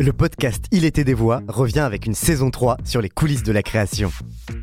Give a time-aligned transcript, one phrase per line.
[0.00, 3.52] Le podcast Il était des voix revient avec une saison 3 sur les coulisses de
[3.52, 4.10] la création.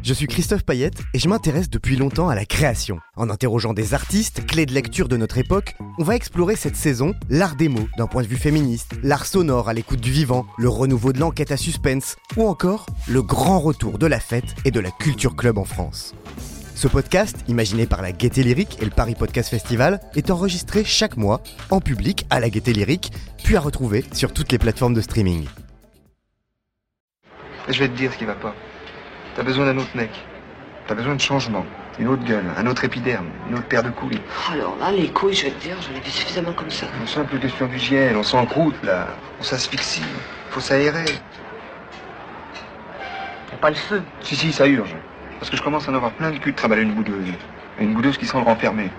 [0.01, 2.98] Je suis Christophe Payette et je m'intéresse depuis longtemps à la création.
[3.16, 7.13] En interrogeant des artistes, clés de lecture de notre époque, on va explorer cette saison
[7.29, 10.70] l'art des mots d'un point de vue féministe, l'art sonore à l'écoute du vivant, le
[10.70, 14.80] renouveau de l'enquête à suspense ou encore le grand retour de la fête et de
[14.80, 16.16] la culture club en France.
[16.78, 21.18] Ce podcast, imaginé par la Gaieté Lyrique et le Paris Podcast Festival, est enregistré chaque
[21.18, 21.41] mois
[21.71, 23.12] en public à la Gaieté Lyrique,
[23.44, 25.48] puis à retrouver sur toutes les plateformes de streaming.
[27.67, 28.53] Je vais te dire ce qui va pas.
[29.36, 30.12] T'as besoin d'un autre mec.
[30.88, 31.66] T'as besoin de changement.
[31.98, 34.22] Une autre gueule, un autre épiderme, une autre paire de couilles.
[34.52, 36.86] Alors là, les couilles, je vais te dire, j'en ai vu suffisamment comme ça.
[37.02, 39.08] Une simple question d'hygiène, on s'encroute là.
[39.39, 40.03] On s'asphyxie.
[40.52, 41.05] Faut s'aérer.
[43.52, 44.03] Y'a pas le feu?
[44.22, 44.95] Si, si, ça urge.
[45.40, 47.34] Parce que je commence à en avoir plein le cul de travailler une boudeuse.
[47.80, 48.90] Et une boudeuse qui semble renfermée.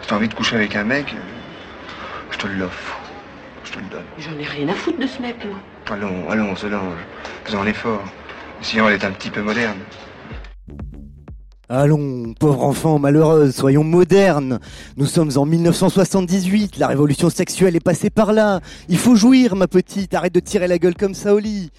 [0.00, 1.20] Si t'as envie de coucher avec un mec, euh,
[2.30, 2.98] je te l'offre.
[3.64, 4.04] Je te le donne.
[4.18, 5.56] J'en ai rien à foutre de ce mec, moi.
[5.90, 6.98] Allons, allons, Solange.
[7.44, 8.02] Faisons un effort.
[8.60, 9.78] Sinon, elle est un petit peu moderne.
[11.70, 14.60] Allons, pauvre enfant malheureuse, soyons modernes.
[14.98, 18.60] Nous sommes en 1978, la révolution sexuelle est passée par là.
[18.90, 21.70] Il faut jouir, ma petite, arrête de tirer la gueule comme ça au lit.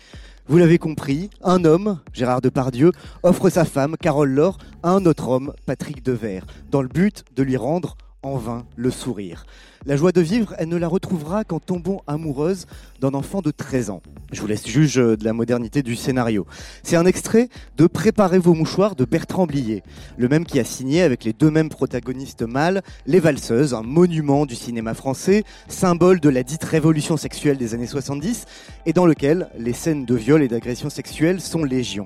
[0.48, 2.92] Vous l'avez compris, un homme, Gérard Depardieu,
[3.24, 7.42] offre sa femme, Carole Laure, à un autre homme, Patrick Devers, dans le but de
[7.42, 9.46] lui rendre en vain le sourire.
[9.86, 12.66] La joie de vivre, elle ne la retrouvera qu'en tombant amoureuse
[13.00, 14.02] d'un enfant de 13 ans.
[14.32, 16.48] Je vous laisse juge de la modernité du scénario.
[16.82, 19.84] C'est un extrait de Préparez vos mouchoirs de Bertrand Blier,
[20.18, 24.48] le même qui a signé avec les deux mêmes protagonistes mâles Les Valseuses, un monument
[24.48, 28.46] du cinéma français, symbole de la dite révolution sexuelle des années 70,
[28.88, 32.06] et dans lequel les scènes de viol et d'agression sexuelle sont légion.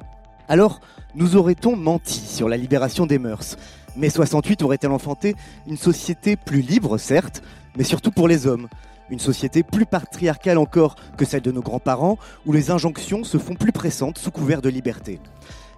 [0.49, 0.81] Alors,
[1.15, 3.55] nous aurait-on menti sur la libération des mœurs?
[3.95, 5.35] Mai 68 aurait-elle enfanté
[5.67, 7.41] une société plus libre, certes,
[7.77, 8.67] mais surtout pour les hommes
[9.09, 13.55] une société plus patriarcale encore que celle de nos grands-parents, où les injonctions se font
[13.55, 15.19] plus pressantes sous couvert de liberté.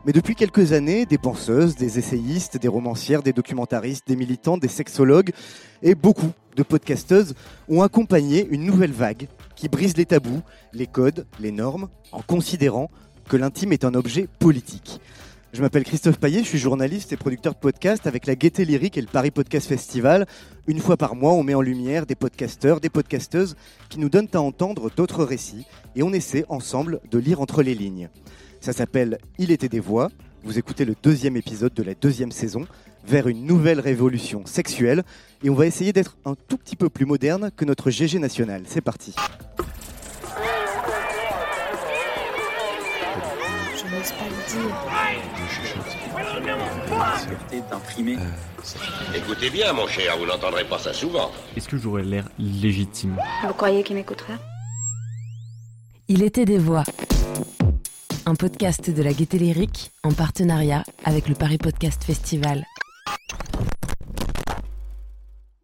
[0.06, 4.68] Mais depuis quelques années, des penseuses, des essayistes, des romancières, des documentaristes, des militantes, des
[4.68, 5.32] sexologues
[5.84, 7.36] et beaucoup de podcasteuses
[7.70, 10.42] ont accompagné une nouvelle vague qui brise les tabous,
[10.74, 12.90] les codes, les normes, en considérant
[13.30, 15.00] que l'intime est un objet politique.
[15.54, 18.98] Je m'appelle Christophe Paillet, je suis journaliste et producteur de podcast avec la Gaieté Lyrique
[18.98, 20.26] et le Paris Podcast Festival.
[20.66, 23.58] Une fois par mois, on met en lumière des podcasteurs, des podcasteuses
[23.90, 25.66] qui nous donnent à entendre d'autres récits
[25.98, 28.08] et on essaie ensemble de lire entre les lignes.
[28.62, 30.10] Ça s'appelle Il était des voix.
[30.44, 32.66] Vous écoutez le deuxième épisode de la deuxième saison
[33.06, 35.04] vers une nouvelle révolution sexuelle
[35.44, 38.64] et on va essayer d'être un tout petit peu plus moderne que notre GG national.
[38.68, 39.14] C'est parti.
[44.02, 44.36] N'ose pas le
[47.52, 47.70] dire.
[47.70, 48.18] d'imprimer.
[49.16, 51.32] Écoutez bien, mon cher, vous n'entendrez pas ça souvent.
[51.56, 53.18] Est-ce que j'aurais l'air légitime?
[53.46, 54.38] Vous croyez qu'il m'écouterait
[56.08, 56.84] Il était des voix.
[58.26, 62.66] Un podcast de la Gaieté Lyrique en partenariat avec le Paris Podcast Festival.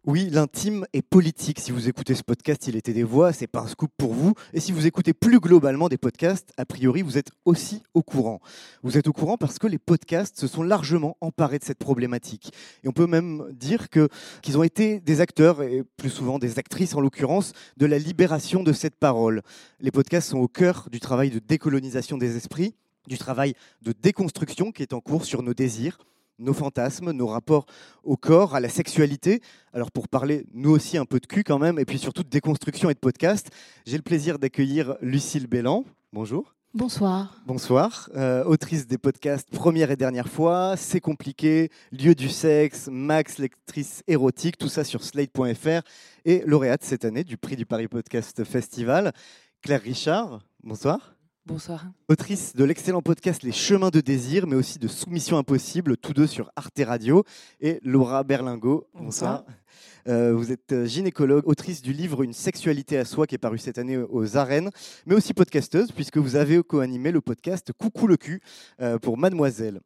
[0.08, 1.60] Oui, l'intime est politique.
[1.60, 4.32] Si vous écoutez ce podcast, il était des voix, c'est pas un scoop pour vous.
[4.54, 8.40] Et si vous écoutez plus globalement des podcasts, a priori, vous êtes aussi au courant.
[8.82, 12.54] Vous êtes au courant parce que les podcasts se sont largement emparés de cette problématique.
[12.84, 16.94] Et on peut même dire qu'ils ont été des acteurs, et plus souvent des actrices
[16.94, 19.42] en l'occurrence, de la libération de cette parole.
[19.78, 22.74] Les podcasts sont au cœur du travail de décolonisation des esprits,
[23.08, 23.52] du travail
[23.82, 25.98] de déconstruction qui est en cours sur nos désirs,
[26.38, 27.66] nos fantasmes, nos rapports
[28.04, 29.40] au corps, à la sexualité.
[29.72, 32.28] Alors pour parler, nous aussi, un peu de cul quand même, et puis surtout de
[32.28, 33.48] déconstruction et de podcast,
[33.86, 35.84] j'ai le plaisir d'accueillir Lucille Bélan.
[36.12, 36.54] Bonjour.
[36.74, 37.42] Bonsoir.
[37.46, 43.38] Bonsoir, euh, autrice des podcasts Première et Dernière fois, C'est compliqué, Lieu du sexe, Max,
[43.38, 45.80] lectrice érotique, tout ça sur slate.fr,
[46.26, 49.12] et lauréate cette année du prix du Paris Podcast Festival.
[49.62, 51.17] Claire Richard, bonsoir.
[51.48, 51.86] Bonsoir.
[52.08, 56.26] Autrice de l'excellent podcast Les Chemins de Désir, mais aussi de Soumission Impossible, tous deux
[56.26, 57.24] sur Arte Radio.
[57.62, 59.46] Et Laura Berlingo, bonsoir.
[60.08, 63.56] Euh, vous êtes euh, gynécologue, autrice du livre Une sexualité à soi qui est paru
[63.56, 64.68] cette année aux arènes,
[65.06, 68.42] mais aussi podcasteuse, puisque vous avez co-animé le podcast Coucou le cul
[68.82, 69.80] euh, pour Mademoiselle.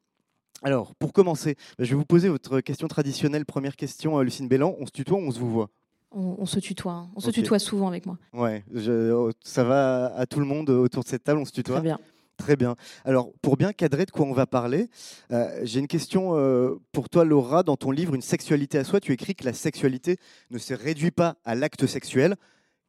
[0.65, 3.47] Alors, pour commencer, je vais vous poser votre question traditionnelle.
[3.47, 4.75] Première question, Lucine Bélan.
[4.81, 5.71] On se tutoie ou on se vous voit
[6.15, 6.93] On, on se tutoie.
[6.93, 7.11] hein.
[7.17, 8.19] On se tutoie souvent avec moi.
[8.33, 11.77] Ouais, je- ça va à tout le monde autour de cette table, on se tutoie
[11.77, 11.99] Très bien.
[12.39, 12.75] Très bien.
[13.05, 14.89] Alors, pour bien cadrer de quoi on va parler,
[15.31, 17.63] euh, j'ai une question euh, pour toi, Laura.
[17.63, 20.17] Dans ton livre Une sexualité à soi, tu écris que la sexualité
[20.51, 22.37] ne se réduit pas à l'acte sexuel.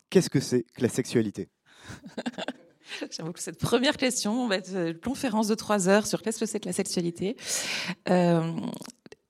[0.10, 1.50] Qu'est-ce que c'est que la sexualité?
[3.12, 6.46] J'avoue que cette première question va être une conférence de trois heures sur qu'est-ce que
[6.46, 7.36] c'est que la sexualité.
[8.10, 8.52] Euh,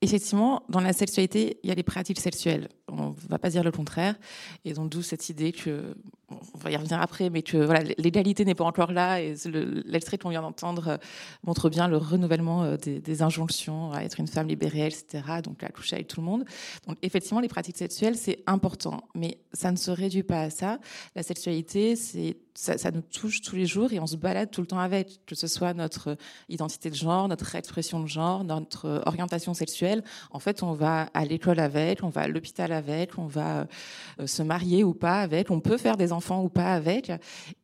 [0.01, 2.69] effectivement, dans la sexualité, il y a les pratiques sexuelles.
[2.89, 4.15] On va pas dire le contraire.
[4.65, 5.95] Et donc d'où cette idée que
[6.55, 9.21] on va y revenir après, mais que voilà, l'égalité n'est pas encore là.
[9.21, 9.35] Et
[9.85, 10.97] l'extrait qu'on vient d'entendre euh,
[11.43, 15.23] montre bien le renouvellement euh, des, injonctions à être une femme libérée, etc.
[15.43, 16.45] Donc à coucher avec tout le monde.
[16.87, 20.79] Donc effectivement, les pratiques sexuelles, c'est important, mais ça ne se réduit pas à ça.
[21.15, 24.61] La sexualité, c'est ça, ça, nous touche tous les jours et on se balade tout
[24.61, 26.17] le temps avec, que ce soit notre
[26.49, 30.03] identité de genre, notre expression de genre, notre orientation sexuelle.
[30.31, 33.67] En fait, on va à l'école avec, on va à l'hôpital avec, on va
[34.19, 37.11] euh, se marier ou pas avec, on peut faire des enfants ou pas avec.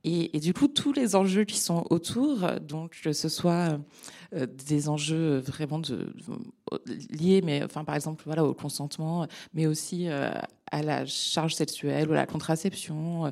[0.03, 3.79] Et, du coup, tous les enjeux qui sont autour, donc que ce soit
[4.35, 6.13] euh, des enjeux vraiment de,
[7.09, 9.25] liés, mais enfin par exemple voilà au consentement,
[9.55, 10.29] mais aussi euh,
[10.71, 13.31] à la charge sexuelle ou à la contraception, euh,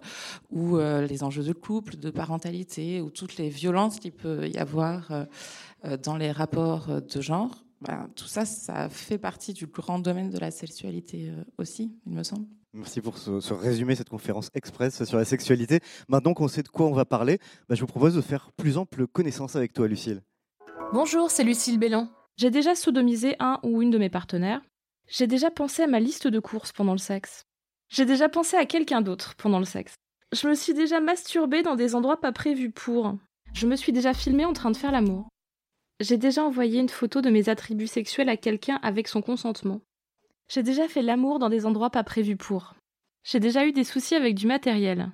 [0.52, 5.28] ou les enjeux de couple, de parentalité, ou toutes les violences qu'il peut y avoir
[6.04, 7.67] dans les rapports de genre.
[7.82, 12.24] Ben, tout ça, ça fait partie du grand domaine de la sexualité aussi, il me
[12.24, 12.48] semble.
[12.74, 15.80] Merci pour ce, résumé, cette conférence express sur la sexualité.
[16.10, 18.78] Maintenant qu'on sait de quoi on va parler, bah, je vous propose de faire plus
[18.78, 20.22] ample connaissance avec toi, Lucille.
[20.94, 22.08] Bonjour, c'est Lucille Bélan.
[22.38, 24.62] J'ai déjà sodomisé un ou une de mes partenaires.
[25.08, 27.44] J'ai déjà pensé à ma liste de courses pendant le sexe.
[27.90, 29.96] J'ai déjà pensé à quelqu'un d'autre pendant le sexe.
[30.34, 33.16] Je me suis déjà masturbée dans des endroits pas prévus pour.
[33.54, 35.30] Je me suis déjà filmée en train de faire l'amour.
[36.00, 39.82] J'ai déjà envoyé une photo de mes attributs sexuels à quelqu'un avec son consentement.
[40.48, 42.76] J'ai déjà fait l'amour dans des endroits pas prévus pour.
[43.24, 45.12] J'ai déjà eu des soucis avec du matériel.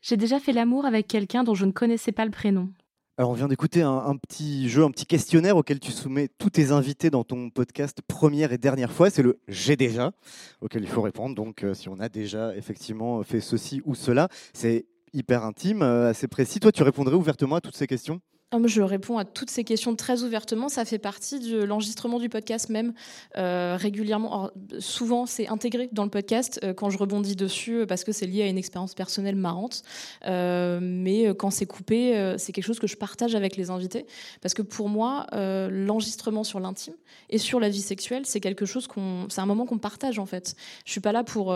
[0.00, 2.72] J'ai déjà fait l'amour avec quelqu'un dont je ne connaissais pas le prénom.
[3.18, 6.70] Alors on vient d'écouter un, petit jeu, un petit questionnaire auquel tu soumets tous tes
[6.70, 9.10] invités dans ton podcast première et dernière fois.
[9.10, 10.12] C'est le J'ai déjà,
[10.60, 11.34] auquel il faut répondre.
[11.34, 16.10] Donc euh, si on a déjà effectivement fait ceci ou cela, c'est hyper intime, euh,
[16.10, 16.60] assez précis.
[16.60, 18.20] Toi, tu répondrais ouvertement à toutes ces questions?
[18.64, 20.68] Je réponds à toutes ces questions très ouvertement.
[20.68, 22.92] Ça fait partie de l'enregistrement du podcast même
[23.38, 24.50] euh, régulièrement.
[24.78, 28.26] souvent, c'est intégré dans le podcast euh, quand je rebondis dessus euh, parce que c'est
[28.26, 29.82] lié à une expérience personnelle marrante.
[30.24, 34.06] mais quand c'est coupé, c'est quelque chose que je partage avec les invités
[34.40, 36.94] parce que pour moi, l'enregistrement sur l'intime
[37.30, 40.26] et sur la vie sexuelle, c'est quelque chose qu'on, c'est un moment qu'on partage en
[40.26, 40.54] fait.
[40.84, 41.54] Je suis pas là pour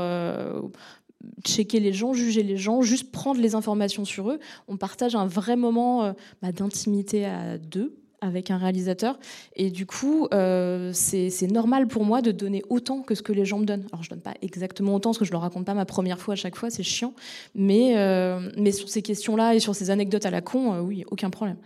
[1.45, 4.39] checker les gens, juger les gens, juste prendre les informations sur eux.
[4.69, 9.19] On partage un vrai moment euh, bah, d'intimité à deux avec un réalisateur.
[9.55, 13.45] Et du coup, euh, c'est normal pour moi de donner autant que ce que les
[13.45, 13.85] gens me donnent.
[13.93, 16.33] Alors, je donne pas exactement autant, parce que je leur raconte pas ma première fois
[16.33, 17.13] à chaque fois, c'est chiant.
[17.55, 21.31] Mais, euh, mais sur ces questions-là et sur ces anecdotes à la con, oui, aucun
[21.31, 21.57] problème.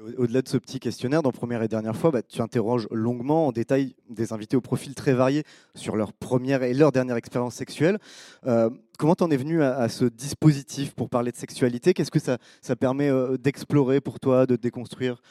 [0.00, 3.52] Au-delà de ce petit questionnaire, dans première et dernière fois, bah, tu interroges longuement, en
[3.52, 5.44] détail, des invités au profil très varié
[5.76, 7.98] sur leur première et leur dernière expérience sexuelle.
[8.44, 11.94] Euh, comment t'en es venu à, ce dispositif pour parler de sexualité?
[11.94, 15.22] Qu'est-ce que ça, ça permet euh, d'explorer pour toi, de déconstruire?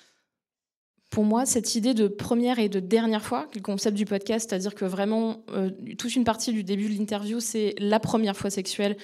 [1.09, 4.75] Pour moi, cette idée de première et de dernière fois, le concept du podcast, c'est-à-dire
[4.75, 8.95] que vraiment, euh, toute une partie du début de l'interview, c'est la première fois sexuelle,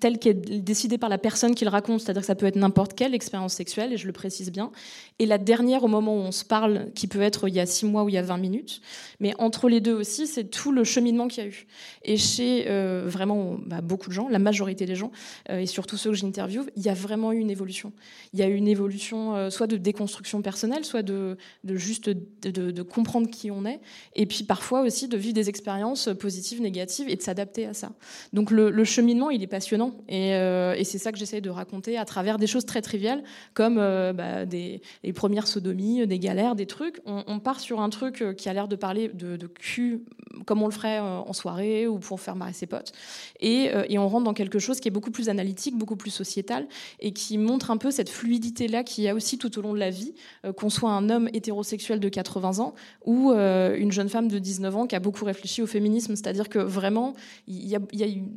[0.00, 2.56] telle qu'elle est décidée par la personne qui le raconte, c'est-à-dire que ça peut être
[2.56, 4.72] n'importe quelle expérience sexuelle, et je le précise bien.
[5.18, 7.66] Et la dernière, au moment où on se parle, qui peut être il y a
[7.66, 8.80] six mois ou il y a 20 minutes.
[9.20, 11.66] Mais entre les deux aussi, c'est tout le cheminement qu'il y a eu.
[12.04, 15.12] Et chez euh, vraiment bah, beaucoup de gens, la majorité des gens,
[15.50, 17.92] euh, et surtout ceux que j'interviewe, il y a vraiment eu une évolution.
[18.32, 22.82] Il y a eu une évolution euh, soit de déconstruction personnelle, soit de, juste de,
[22.82, 23.80] comprendre qui on est,
[24.14, 27.92] et puis parfois aussi de vivre des expériences positives, négatives, et de s'adapter à ça.
[28.32, 32.04] Donc le, cheminement, il est passionnant euh, et, c'est ça que j'essaye de raconter à
[32.04, 36.66] travers des choses très triviales, comme euh, bah, des, les premières sodomies, des galères, des
[36.66, 37.00] trucs.
[37.04, 40.04] On, part sur un truc euh, qui a l'air de parler de, cul,
[40.44, 42.92] comme on le ferait en soirée ou pour faire marrer ses potes.
[43.40, 46.68] Et, on rentre dans quelque chose qui est beaucoup plus analytique, beaucoup plus sociétal,
[47.00, 49.78] et qui montre un peu cette fluidité-là qu'il y a aussi tout au long de
[49.78, 50.14] la vie,
[50.56, 54.86] qu'on soit un homme hétérosexuel de 80 ans ou une jeune femme de 19 ans
[54.86, 56.14] qui a beaucoup réfléchi au féminisme.
[56.14, 57.14] C'est-à-dire que vraiment,
[57.48, 57.80] y a,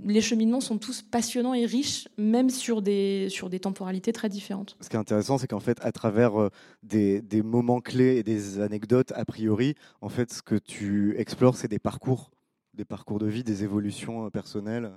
[0.05, 4.29] les cheminements sont tous pas passionnant et riche, même sur des, sur des temporalités très
[4.29, 4.77] différentes.
[4.79, 6.49] Ce qui est intéressant, c'est qu'en fait, à travers euh,
[6.81, 11.57] des, des, moments clés et des anecdotes, a priori, en fait, ce que tu explores,
[11.57, 12.31] c'est des parcours,
[12.73, 14.93] des parcours de vie, des évolutions euh, personnelles.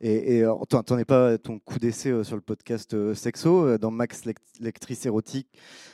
[0.00, 3.66] Et, et tu n'en es pas ton coup d'essai euh, sur le podcast euh, Sexo.
[3.66, 4.22] Euh, dans Max
[4.60, 5.48] Lectrice Érotique,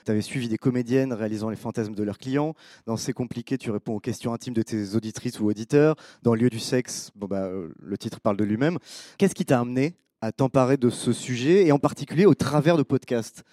[0.05, 2.55] tu avais suivi des comédiennes réalisant les fantasmes de leurs clients.
[2.87, 5.97] Dans C'est compliqué, tu réponds aux questions intimes de tes auditrices ou auditeurs.
[6.23, 8.79] Dans Lieu du sexe, bah, le titre parle de lui-même.
[9.19, 12.83] Qu'est-ce qui t'a amené à t'emparer de ce sujet et en particulier au travers de
[12.83, 13.45] podcasts?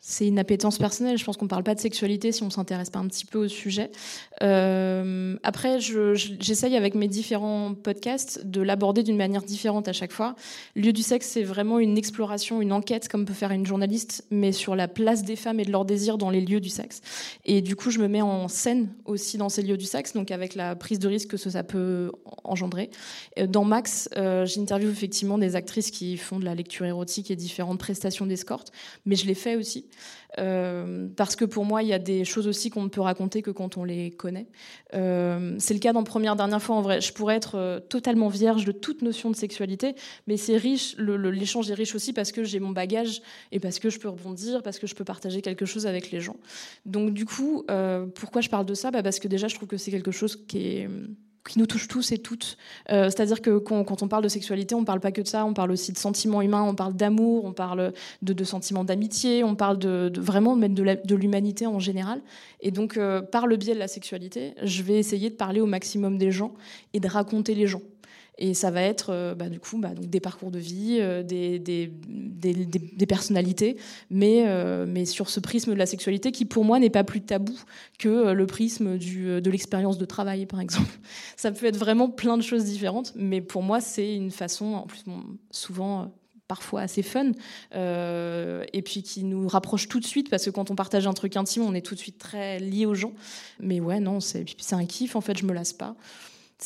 [0.00, 1.18] C'est une appétence personnelle.
[1.18, 3.38] Je pense qu'on ne parle pas de sexualité si on s'intéresse pas un petit peu
[3.38, 3.90] au sujet.
[4.42, 10.36] Euh, après, j'essaye avec mes différents podcasts de l'aborder d'une manière différente à chaque fois.
[10.76, 14.52] Lieu du sexe, c'est vraiment une exploration, une enquête, comme peut faire une journaliste, mais
[14.52, 17.00] sur la place des femmes et de leur désir dans les lieux du sexe.
[17.44, 20.30] Et du coup, je me mets en scène aussi dans ces lieux du sexe, donc
[20.30, 22.12] avec la prise de risque que ça peut
[22.44, 22.90] engendrer.
[23.38, 27.36] Euh, dans Max, euh, j'interviewe effectivement des actrices qui font de la lecture érotique et
[27.36, 28.70] différentes prestations d'escorte,
[29.04, 29.87] mais je l'ai fait aussi.
[30.38, 33.42] Euh, parce que pour moi, il y a des choses aussi qu'on ne peut raconter
[33.42, 34.46] que quand on les connaît.
[34.94, 37.00] Euh, c'est le cas dans Première Dernière fois, en vrai.
[37.00, 39.94] Je pourrais être euh, totalement vierge de toute notion de sexualité,
[40.26, 43.90] mais c'est riche, l'échange est riche aussi parce que j'ai mon bagage et parce que
[43.90, 46.36] je peux rebondir, parce que je peux partager quelque chose avec les gens.
[46.84, 47.64] Donc du coup,
[48.14, 48.90] pourquoi je parle de ça?
[48.90, 50.88] Bah Parce que déjà, je trouve que c'est quelque chose qui est
[51.46, 52.56] qui nous touche tous et toutes.
[52.90, 55.44] Euh, c'est-à-dire que quand, on parle de sexualité, on ne parle pas que de ça,
[55.44, 57.92] on parle aussi de sentiments humains, on parle d'amour, on parle
[58.22, 62.20] de, sentiments d'amitié, on parle de, vraiment de, de l'humanité en général.
[62.60, 65.66] Et donc, euh, par le biais de la sexualité, je vais essayer de parler au
[65.66, 66.54] maximum des gens
[66.92, 67.82] et de raconter les gens.
[68.38, 71.22] Et ça va être euh, bah, du coup bah, donc des parcours de vie, euh,
[71.24, 71.90] des,
[73.08, 73.76] personnalités,
[74.10, 77.20] mais, euh, mais sur ce prisme de la sexualité qui pour moi n'est pas plus
[77.20, 77.58] tabou
[77.98, 80.98] que le prisme de l'expérience de travail par exemple.
[81.36, 84.86] Ça peut être vraiment plein de choses différentes, mais pour moi c'est une façon, en
[84.86, 85.02] plus
[85.50, 86.12] souvent
[86.46, 87.32] parfois assez fun,
[87.74, 91.36] et puis qui nous rapproche tout de suite, parce que quand on partage un truc
[91.36, 93.12] intime, on est tout de suite très lié aux gens.
[93.60, 95.96] Mais ouais, non, c'est un kiff, en fait, je me lasse pas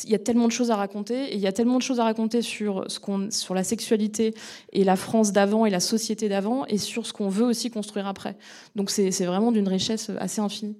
[0.05, 2.01] il y a tellement de choses à raconter et il y a tellement de choses
[2.01, 4.35] à raconter sur ce qu'on sur la sexualité
[4.73, 8.07] et la France d'avant et la société d'avant et sur ce qu'on veut aussi construire
[8.07, 8.37] après.
[8.75, 10.77] Donc c'est vraiment d'une richesse assez infinie.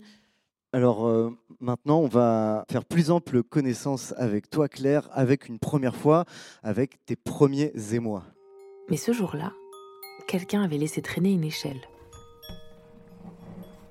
[0.73, 5.95] Alors euh, maintenant, on va faire plus ample connaissance avec toi, Claire, avec une première
[5.95, 6.25] fois,
[6.63, 8.25] avec tes premiers émois.
[8.89, 9.53] Mais ce jour-là,
[10.27, 11.81] quelqu'un avait laissé traîner une échelle.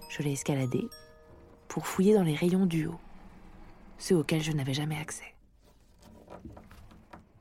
[0.09, 0.87] Je l'ai escaladée
[1.67, 2.99] pour fouiller dans les rayons du haut
[4.01, 5.35] ceux auxquels je n'avais jamais accès.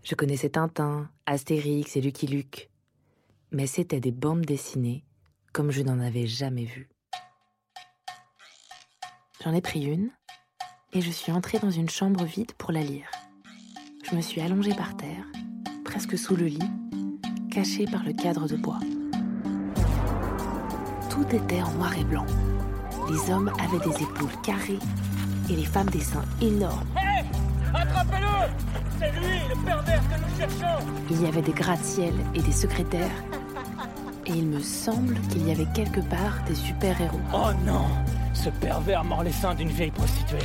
[0.02, 2.70] Je connaissais Tintin, Astérix et Lucky Luke,
[3.50, 5.04] mais c'étaient des bandes dessinées
[5.52, 6.88] comme je n'en avais jamais vu.
[9.42, 10.10] J'en ai pris une
[10.92, 13.10] et je suis entrée dans une chambre vide pour la lire.
[14.08, 15.24] Je me suis allongée par terre,
[15.84, 16.70] presque sous le lit,
[17.50, 18.80] cachée par le cadre de bois.
[21.08, 22.26] Tout était en noir et blanc.
[23.10, 24.78] Les hommes avaient des épaules carrées
[25.50, 26.86] et les femmes des seins énormes.
[26.96, 27.24] Hé
[27.74, 28.48] Attrapez-le
[28.98, 33.24] C'est lui, le pervers que nous cherchons Il y avait des gratte-ciels et des secrétaires.
[34.26, 37.20] Et il me semble qu'il y avait quelque part des super-héros.
[37.34, 37.86] Oh non
[38.32, 40.38] Ce pervers mord les seins d'une vieille prostituée.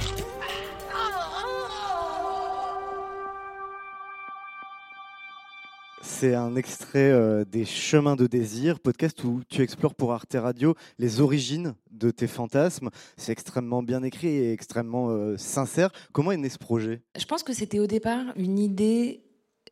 [6.17, 10.73] C'est un extrait euh, des Chemins de désir, podcast où tu explores pour Arte Radio
[10.97, 12.89] les origines de tes fantasmes.
[13.17, 15.91] C'est extrêmement bien écrit et extrêmement euh, sincère.
[16.13, 17.01] Comment est né ce projet?
[17.19, 19.25] Je pense que c'était au départ une idée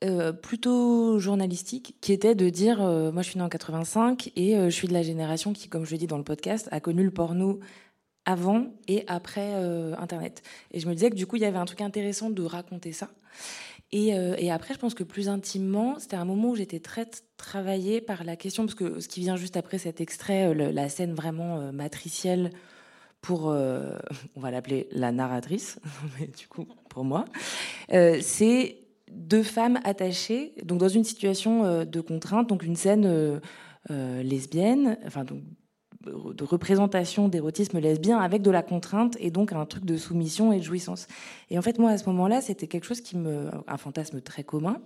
[0.03, 4.69] euh, plutôt journalistique qui était de dire moi je suis née en 85 et je
[4.69, 7.11] suis de la génération qui, comme je le dis dans le podcast, a connu le
[7.11, 7.61] porno
[8.25, 9.53] avant et après
[9.97, 10.41] Internet.
[10.71, 12.91] Et je me disais que du coup il y avait un truc intéressant de raconter
[12.91, 13.07] ça.
[13.93, 17.05] Euh, et, après, je pense que plus intimement, c'était un moment où j'étais très
[17.37, 20.89] travaillée par la question, parce que ce qui vient juste après cet extrait, euh, la
[20.89, 22.51] scène vraiment euh, matricielle
[23.21, 23.45] pour,
[24.35, 25.79] on va l'appeler la narratrice,
[26.19, 27.23] mais du coup, pour moi,
[27.89, 28.77] c'est
[29.09, 33.39] deux femmes attachées, donc dans une situation de contrainte, donc une scène
[33.89, 35.39] lesbienne, enfin donc
[36.05, 40.57] de représentation d'érotisme lesbien avec de la contrainte et donc un truc de soumission et
[40.57, 41.07] de jouissance.
[41.49, 44.43] Et en fait, moi, à ce moment-là, c'était quelque chose qui me, un fantasme très
[44.43, 44.81] commun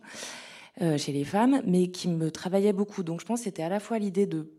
[0.81, 3.03] euh, chez les femmes, mais qui me travaillait beaucoup.
[3.03, 4.51] Donc, je pense que c'était à la fois l'idée de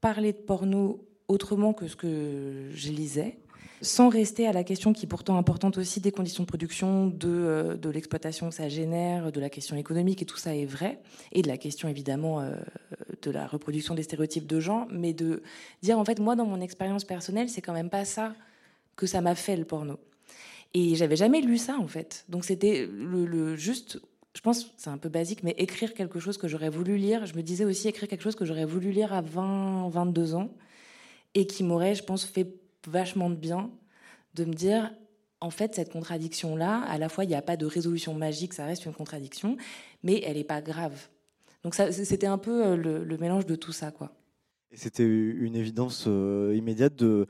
[0.00, 3.38] parler de porno autrement que ce que je lisais,
[3.80, 7.28] sans rester à la question qui est pourtant importante aussi des conditions de production, de,
[7.28, 11.00] euh, de l'exploitation que ça génère, de la question économique, et tout ça est vrai,
[11.32, 12.54] et de la question évidemment euh,
[13.22, 15.42] de la reproduction des stéréotypes de genre, mais de
[15.82, 18.34] dire en fait, moi dans mon expérience personnelle, c'est quand même pas ça
[18.96, 19.98] que ça m'a fait le porno.
[20.74, 22.24] Et j'avais jamais lu ça en fait.
[22.28, 24.00] Donc c'était le, le, juste,
[24.34, 27.24] je pense, c'est un peu basique, mais écrire quelque chose que j'aurais voulu lire.
[27.26, 30.50] Je me disais aussi écrire quelque chose que j'aurais voulu lire à 20, 22 ans
[31.34, 32.46] et qui m'aurait, je pense, fait
[32.88, 33.70] vachement de bien
[34.34, 34.92] de me dire,
[35.40, 38.64] en fait, cette contradiction-là, à la fois, il n'y a pas de résolution magique, ça
[38.64, 39.56] reste une contradiction,
[40.02, 41.08] mais elle n'est pas grave.
[41.64, 44.12] Donc c'était un peu euh, le, mélange de tout ça, quoi.
[44.72, 47.26] C'était une évidence euh, immédiate de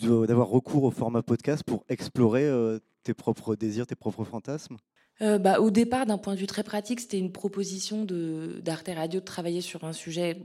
[0.00, 4.76] d'avoir recours au format podcast pour explorer euh, tes propres désirs, tes propres fantasmes?
[5.20, 9.24] Bah, Au départ, d'un point de vue très pratique, c'était une proposition d'Arte Radio de
[9.24, 10.42] travailler sur un sujet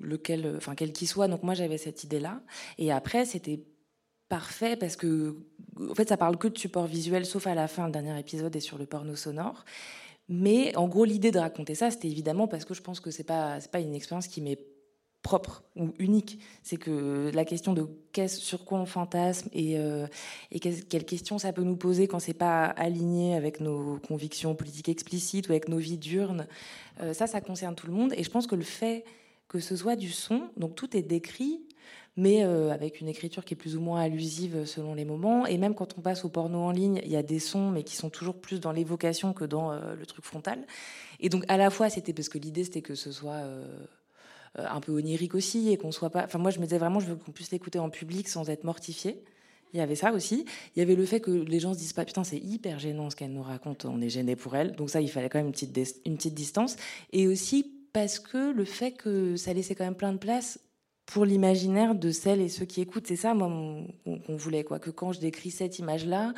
[0.00, 1.28] lequel, enfin quel qu'il soit.
[1.28, 2.42] Donc moi j'avais cette idée-là.
[2.78, 3.60] Et après c'était
[4.30, 5.36] parfait parce que
[5.90, 8.56] en fait ça parle que de support visuel, sauf à la fin, le dernier épisode
[8.56, 9.66] est sur le porno sonore.
[10.30, 13.24] Mais en gros l'idée de raconter ça, c'était évidemment parce que je pense que c'est
[13.24, 14.60] pas c'est pas une expérience qui m'est
[15.22, 16.38] propre ou unique.
[16.62, 17.86] C'est que la question de
[18.28, 20.06] sur quoi on fantasme et, euh,
[20.50, 24.88] et quelles questions ça peut nous poser quand c'est pas aligné avec nos convictions politiques
[24.88, 26.46] explicites ou avec nos vies diurnes,
[27.00, 28.14] euh, ça, ça concerne tout le monde.
[28.16, 29.04] Et je pense que le fait
[29.48, 31.60] que ce soit du son, donc tout est décrit,
[32.16, 35.46] mais euh, avec une écriture qui est plus ou moins allusive selon les moments.
[35.46, 37.82] Et même quand on passe au porno en ligne, il y a des sons, mais
[37.82, 40.66] qui sont toujours plus dans l'évocation que dans le truc frontal.
[41.20, 43.42] Et donc à la fois, c'était parce que l'idée, c'était que ce soit
[44.58, 46.24] euh, un peu onirique aussi et qu'on soit pas.
[46.24, 48.64] Enfin, moi, je me disais vraiment, je veux qu'on puisse l'écouter en public sans être
[48.64, 49.22] mortifié.
[49.72, 50.44] Il y avait ça aussi.
[50.74, 53.08] Il y avait le fait que les gens se disent pas putain c'est hyper gênant
[53.08, 54.74] ce qu'elle nous raconte, on est gêné pour elle.
[54.74, 56.74] Donc ça il fallait quand même une petite, une petite distance.
[57.12, 60.58] Et aussi parce que le fait que ça laissait quand même plein de place
[61.12, 63.06] pour l'imaginaire de celles et ceux qui écoutent.
[63.06, 63.48] C'est ça moi
[64.04, 64.78] qu'on voulait quoi.
[64.78, 66.32] Que quand je décris cette image là,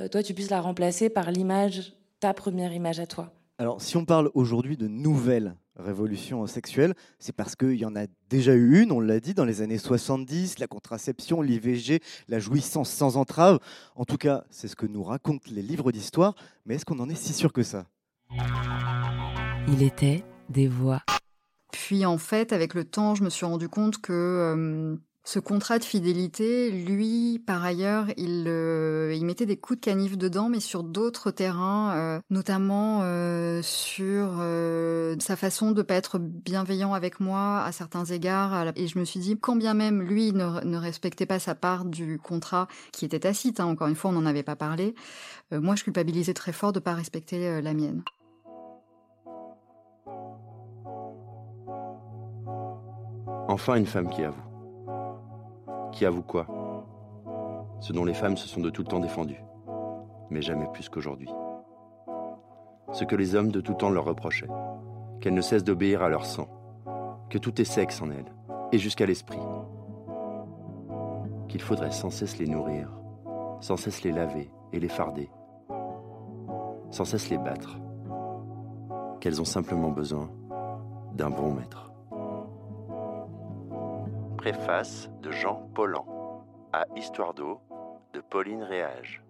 [0.00, 3.32] euh, toi tu puisses la remplacer par l'image, ta première image à toi.
[3.58, 8.06] Alors si on parle aujourd'hui de nouvelles révolution sexuelle, c'est parce qu'il y en a
[8.28, 12.90] déjà eu une, on l'a dit, dans les années 70, la contraception, l'IVG, la jouissance
[12.90, 13.58] sans entrave.
[13.96, 16.34] En tout cas, c'est ce que nous racontent les livres d'histoire,
[16.66, 17.86] mais est-ce qu'on en est si sûr que ça?
[19.68, 21.02] Il était des voix.
[21.72, 25.78] Puis en fait, avec le temps, je me suis rendu compte que euh, ce contrat
[25.78, 30.58] de fidélité, lui, par ailleurs, il, euh, il mettait des coups de canif dedans, mais
[30.58, 34.42] sur d'autres terrains, euh, notamment euh, sur
[35.20, 38.72] sa façon de pas être bienveillant avec moi à certains égards.
[38.74, 42.18] Et je me suis dit, quand bien même lui ne, respectait pas sa part du
[42.18, 44.94] contrat, qui était tacite, hein, encore une fois, on n'en avait pas parlé,
[45.52, 48.02] moi je culpabilisais très fort de pas respecter la mienne.
[53.52, 54.40] Enfin une femme qui avoue.
[55.92, 56.46] Qui avoue quoi?
[57.80, 59.44] Ce dont les femmes se sont de tout temps défendues,
[60.30, 61.28] mais jamais plus qu'aujourd'hui.
[62.92, 64.48] Ce que les hommes de tout temps leur reprochaient,
[65.20, 66.48] qu'elles ne cessent d'obéir à leur sang,
[67.28, 68.32] que tout est sexe en elles,
[68.72, 69.42] et jusqu'à l'esprit.
[71.48, 72.88] Qu'il faudrait sans cesse les nourrir,
[73.60, 75.30] sans cesse les laver et les farder,
[76.90, 77.76] sans cesse les battre,
[79.20, 80.30] qu'elles ont simplement besoin
[81.12, 81.91] d'un bon maître.
[84.42, 86.04] Préface de Jean Paulan
[86.72, 87.60] à Histoire d'eau
[88.12, 89.22] de Pauline Réage.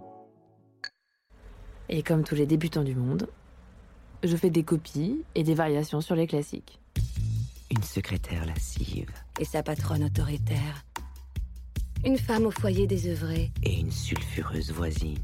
[1.91, 3.29] Et comme tous les débutants du monde,
[4.25, 6.81] je fais des copies et des variations sur les classiques.
[7.71, 9.11] Une secrétaire lascive.
[9.39, 10.83] Et sa patronne autoritaire.
[12.07, 13.51] Une femme au foyer désœuvré.
[13.63, 15.21] Et une sulfureuse voisine.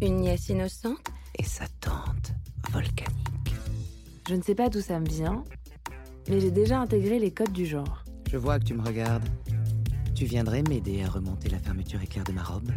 [0.00, 1.06] Une nièce innocente.
[1.38, 2.32] Et sa tante
[2.72, 3.54] volcanique.
[4.28, 5.44] Je ne sais pas d'où ça me vient,
[6.28, 8.01] mais j'ai déjà intégré les codes du genre.
[8.32, 9.28] Je vois que tu me regardes.
[10.14, 12.70] Tu viendrais m'aider à remonter la fermeture éclair de ma robe?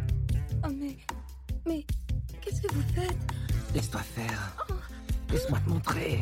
[0.65, 0.97] Oh mais...
[1.65, 1.85] Mais...
[2.41, 3.15] Qu'est-ce que vous faites?
[3.73, 4.67] Laisse-toi faire.
[5.31, 6.19] Laisse-moi te montrer.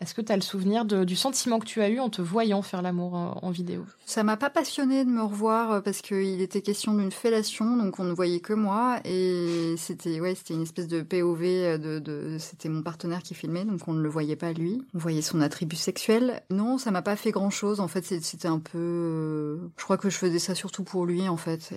[0.00, 2.62] Est-ce que tu as le souvenir du sentiment que tu as eu en te voyant
[2.62, 3.84] faire l'amour en, vidéo?
[4.06, 7.98] Ça m'a pas passionné de me revoir euh, parce qu'il était question d'une fellation, donc
[7.98, 11.98] on ne voyait que moi et c'était ouais, c'était une espèce de POV euh, de,
[11.98, 14.86] de c'était mon partenaire qui filmait, donc on ne le voyait pas lui.
[14.94, 16.42] On voyait son attribut sexuel.
[16.50, 17.80] Non, ça m'a pas fait grand chose.
[17.80, 18.78] En fait, c'était un peu.
[18.78, 21.72] Euh, je crois que je faisais ça surtout pour lui en fait.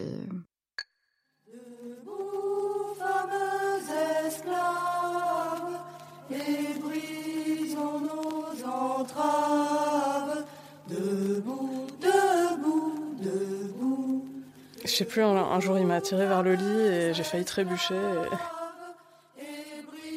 [14.84, 17.96] Je sais plus, un, jour il m'a tiré vers le lit et j'ai failli trébucher.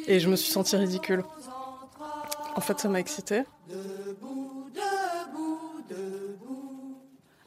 [0.07, 0.19] Et...
[0.19, 1.23] je me suis sentie ridicule.
[2.55, 3.43] En fait, ça m'a excitée.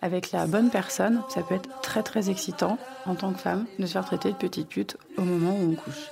[0.00, 3.86] Avec la bonne personne, ça peut être très très excitant en tant que femme de
[3.86, 6.10] se faire traiter de petite pute au moment où on couche.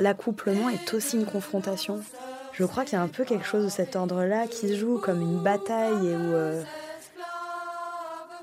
[0.00, 2.02] L'accouplement est aussi une confrontation
[2.60, 4.98] je crois qu'il y a un peu quelque chose de cet ordre-là qui se joue
[4.98, 6.08] comme une bataille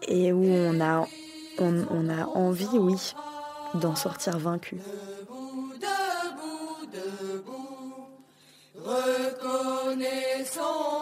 [0.08, 1.08] et où, euh, on, a,
[1.60, 3.13] on, a envie, oui,
[3.76, 4.78] d'en sortir vaincu.
[8.84, 10.96] Reconnaissons-nous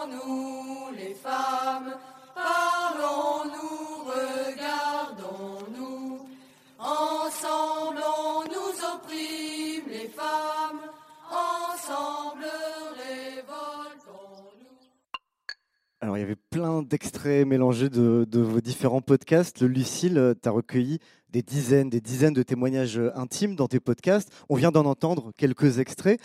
[16.56, 19.60] plein d'extraits mélangés de, vos différents podcasts.
[19.60, 24.32] Lucille, tu as recueilli des dizaines, des dizaines de témoignages intimes dans tes podcasts.
[24.48, 26.18] On vient d'en entendre quelques extraits.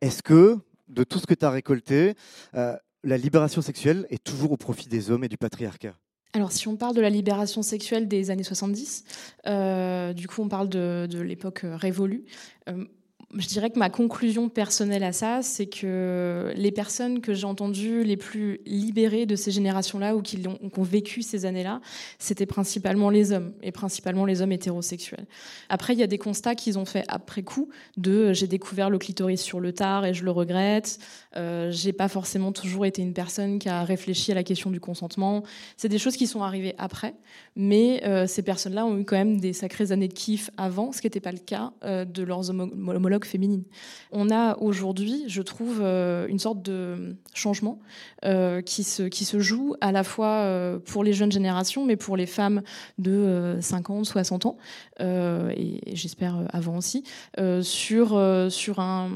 [0.00, 0.56] Est-ce que,
[0.88, 2.14] de tout ce que tu as récolté,
[2.54, 5.94] euh, la libération sexuelle est toujours au profit des hommes et du patriarcat?
[6.32, 9.04] Alors, si on parle de la libération sexuelle des années 70,
[9.46, 12.24] euh, du coup, on parle de, de l'époque révolue.
[12.70, 12.86] Euh,
[13.34, 18.04] je dirais que ma conclusion personnelle à ça, c'est que les personnes que j'ai entendues
[18.04, 21.80] les plus libérées de ces générations-là ou qui ont, vécu ces années-là,
[22.18, 25.26] c'était principalement les hommes, et principalement les hommes hétérosexuels.
[25.68, 28.98] Après, il y a des constats qu'ils ont fait après coup, de j'ai découvert le
[28.98, 30.98] clitoris sur le tard et je le regrette,
[31.36, 34.78] euh, j'ai pas forcément toujours été une personne qui a réfléchi à la question du
[34.78, 35.42] consentement.
[35.76, 37.14] C'est des choses qui sont arrivées après,
[37.56, 41.00] mais euh, ces personnes-là ont eu quand même des sacrées années de kiff avant, ce
[41.00, 43.64] qui n'était pas le cas euh, de leurs homologues féminine.
[44.12, 47.78] On a aujourd'hui, je trouve, euh, une sorte de changement
[48.24, 51.96] euh, qui, se, qui se joue à la fois euh, pour les jeunes générations, mais
[51.96, 52.62] pour les femmes
[52.98, 54.56] de 50, 60 ans,
[55.00, 57.04] et, j'espère avant aussi,
[57.62, 59.10] sur, sur un,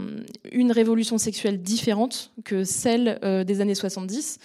[0.53, 4.39] une révolution sexuelle différente que celle des années 70,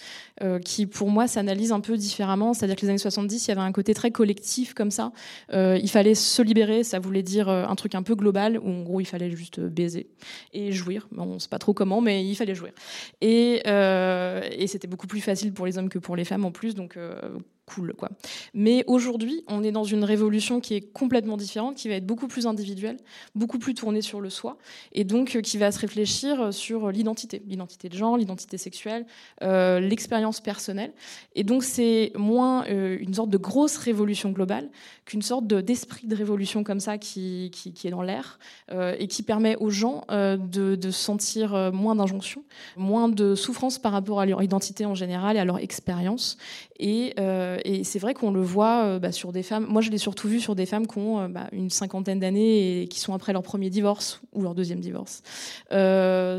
[0.64, 2.54] qui pour moi s'analyse un peu différemment.
[2.54, 5.12] C'est-à-dire que les années 70, il y avait un côté très collectif comme ça.
[5.52, 9.00] il fallait se libérer, ça voulait dire un truc un peu global, où en gros
[9.00, 10.08] il fallait juste baiser
[10.52, 11.08] et jouir.
[11.16, 12.72] On ne sait pas trop comment, mais il fallait jouir.
[13.20, 14.15] Et, euh,
[14.50, 16.96] et c'était beaucoup plus facile pour les hommes que pour les femmes en plus, donc
[16.96, 17.20] euh,
[17.66, 18.10] cool quoi.
[18.54, 22.28] Mais aujourd'hui, on est dans une révolution qui est complètement différente, qui va être beaucoup
[22.28, 22.96] plus individuelle,
[23.34, 24.58] beaucoup plus tournée sur le soi,
[24.92, 29.06] et donc euh, qui va se réfléchir sur l'identité, l'identité de genre, l'identité sexuelle,
[29.42, 30.92] euh, l'expérience personnelle.
[31.34, 34.68] Et donc c'est moins euh, une sorte de grosse révolution globale
[35.04, 37.50] qu'une sorte d'esprit de, révolution comme ça qui,
[37.84, 38.38] est dans l'air
[38.72, 42.44] euh, et qui permet aux gens euh, de, de, sentir moins d'injonctions,
[42.76, 46.36] moins de souffrance par rapport à leur identité en général et à leur expérience.
[46.78, 49.66] Et, euh, et c'est vrai qu'on le voit euh, bah, sur des femmes.
[49.68, 52.82] Moi, je l'ai surtout vu sur des femmes qui ont euh, bah, une cinquantaine d'années
[52.82, 55.22] et qui sont après leur premier divorce ou leur deuxième divorce.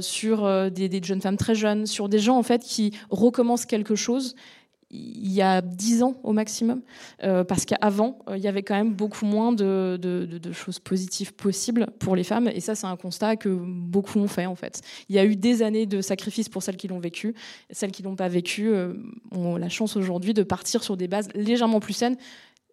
[0.01, 3.95] Sur des, des, jeunes femmes très jeunes, sur des gens en fait qui recommencent quelque
[3.95, 4.35] chose
[4.89, 6.81] il y a dix ans au maximum,
[7.23, 9.97] euh, parce qu'avant, euh, il y avait quand même beaucoup moins de,
[10.53, 14.45] choses positives possibles pour les femmes, et ça, c'est un constat que beaucoup ont fait
[14.45, 14.81] en fait.
[15.09, 17.35] Il y a eu des années de sacrifices pour celles qui l'ont vécu,
[17.69, 18.93] celles qui l'ont pas vécu euh,
[19.31, 22.17] ont la chance aujourd'hui de partir sur des bases légèrement plus saines.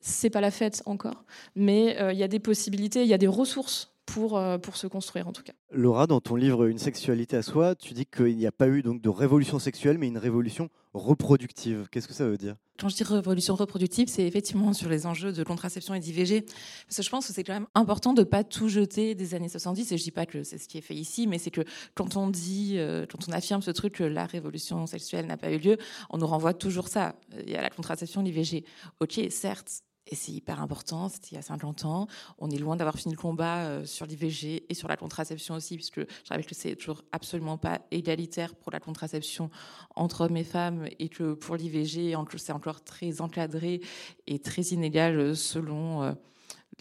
[0.00, 1.24] C'est pas la fête encore,
[1.56, 5.28] mais il y a des possibilités, il y a des ressources pour, pour se construire
[5.28, 5.52] en tout cas.
[5.70, 8.82] Laura, dans ton livre Une sexualité à soi, tu dis qu'il n'y a pas eu
[8.82, 11.88] donc de révolution sexuelle, mais une révolution reproductive.
[11.90, 12.56] Qu'est-ce que ça veut dire?
[12.78, 16.42] Quand je dis révolution reproductive, c'est effectivement sur les enjeux de contraception et d'IVG.
[16.86, 19.34] Parce que je pense que c'est quand même important de ne pas tout jeter des
[19.34, 19.92] années 70.
[19.92, 21.62] Et je dis pas que c'est ce qui est fait ici, mais c'est que
[21.94, 25.52] quand on dit, euh, quand on affirme ce truc que la révolution sexuelle n'a pas
[25.52, 25.76] eu lieu,
[26.10, 27.14] on nous renvoie toujours ça.
[27.44, 28.64] Il y a la contraception, l'IVG.
[29.00, 32.06] Ok, certes, et c'est hyper important, c'était il y a 50 ans.
[32.38, 35.76] On est loin d'avoir fini le combat euh, sur l'IVG et sur la contraception aussi,
[35.76, 39.50] puisque je rappelle que c'est toujours absolument pas égalitaire pour la contraception
[39.94, 43.80] entre hommes et femmes, et que pour l'IVG, c'est encore très encadré
[44.26, 46.12] et très inégal euh, selon euh,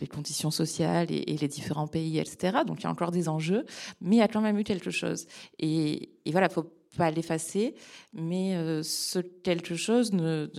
[0.02, 2.60] les conditions sociales et, les différents pays, etc.
[2.66, 3.66] Donc il y a encore des enjeux,
[4.02, 5.28] mais il y a quand même eu quelque chose.
[5.60, 7.76] Et, et voilà, faut pas l'effacer,
[8.14, 10.50] mais euh, ce quelque chose, ne,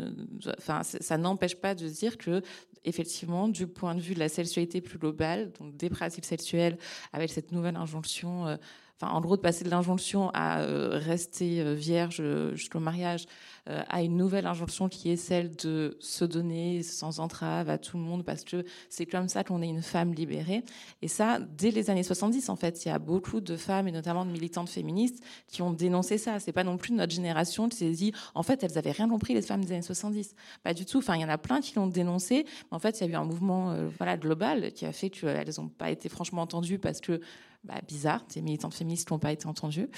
[0.58, 2.42] enfin, ça n'empêche pas de dire que,
[2.84, 6.78] effectivement, du point de vue de la sexualité plus globale, donc des pratiques sexuelles,
[7.12, 8.56] avec cette nouvelle injonction, euh,
[9.02, 12.22] en gros, de passer de l'injonction à euh, rester euh, vierge
[12.54, 13.26] jusqu'au mariage
[13.70, 17.96] euh, à une nouvelle injonction qui est celle de se donner sans entrave à tout
[17.96, 20.64] le monde parce que c'est comme ça qu'on est une femme libérée.
[21.00, 23.92] Et ça, dès les années 70, en fait, il y a beaucoup de femmes et
[23.92, 26.40] notamment de militantes féministes qui ont dénoncé ça.
[26.40, 29.32] C'est pas non plus notre génération qui s'est dit, en fait, elles avaient rien compris
[29.32, 30.34] les femmes des années 70.
[30.62, 30.98] Pas du tout.
[30.98, 32.44] Enfin, il y en a plein qui l'ont dénoncé.
[32.70, 35.68] En fait, il y a eu un mouvement, euh, global qui a fait qu'elles n'ont
[35.68, 37.20] pas été franchement entendues parce que
[37.64, 39.88] bah, bizarre, des militantes féministes qui n'ont pas été entendues.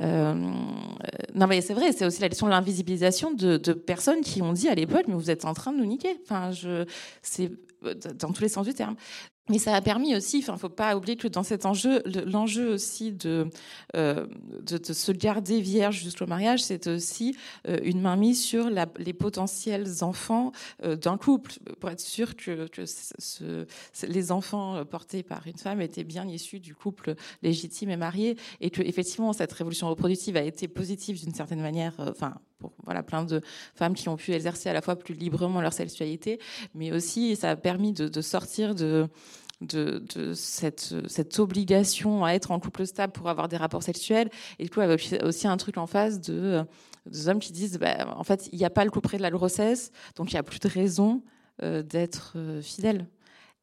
[0.00, 0.34] Euh,
[1.34, 4.52] non, mais c'est vrai, c'est aussi la question de l'invisibilisation de, de, personnes qui ont
[4.52, 6.20] dit à l'époque, mais vous êtes en train de nous niquer.
[6.22, 6.84] Enfin, je,
[7.22, 7.50] c'est
[7.82, 8.96] dans tous les sens du terme.
[9.50, 13.10] Mais ça a permis aussi, enfin, faut pas oublier que dans cet enjeu, l'enjeu aussi
[13.10, 13.50] de,
[13.96, 14.26] euh,
[14.62, 19.88] de, de, se garder vierge jusqu'au mariage, c'est aussi euh, une mainmise sur les potentiels
[20.02, 20.52] enfants
[20.84, 22.84] euh, d'un couple, pour être sûr que, que
[24.06, 28.70] les enfants portés par une femme étaient bien issus du couple légitime et marié, et
[28.70, 33.02] que effectivement cette révolution reproductive a été positive d'une certaine manière, euh, enfin pour voilà
[33.02, 33.40] plein de
[33.74, 36.38] femmes qui ont pu exercer à la fois plus librement leur sexualité,
[36.74, 39.08] mais aussi ça a permis de, sortir de
[39.60, 44.30] de, cette, cette, obligation à être en couple stable pour avoir des rapports sexuels.
[44.58, 46.64] Et du coup, il y a aussi un truc en face de,
[47.04, 49.22] des hommes qui disent, bah, en fait, il n'y a pas le coup près de
[49.22, 51.22] la grossesse, donc il n'y a plus de raison
[51.62, 53.06] euh, d'être euh, fidèle.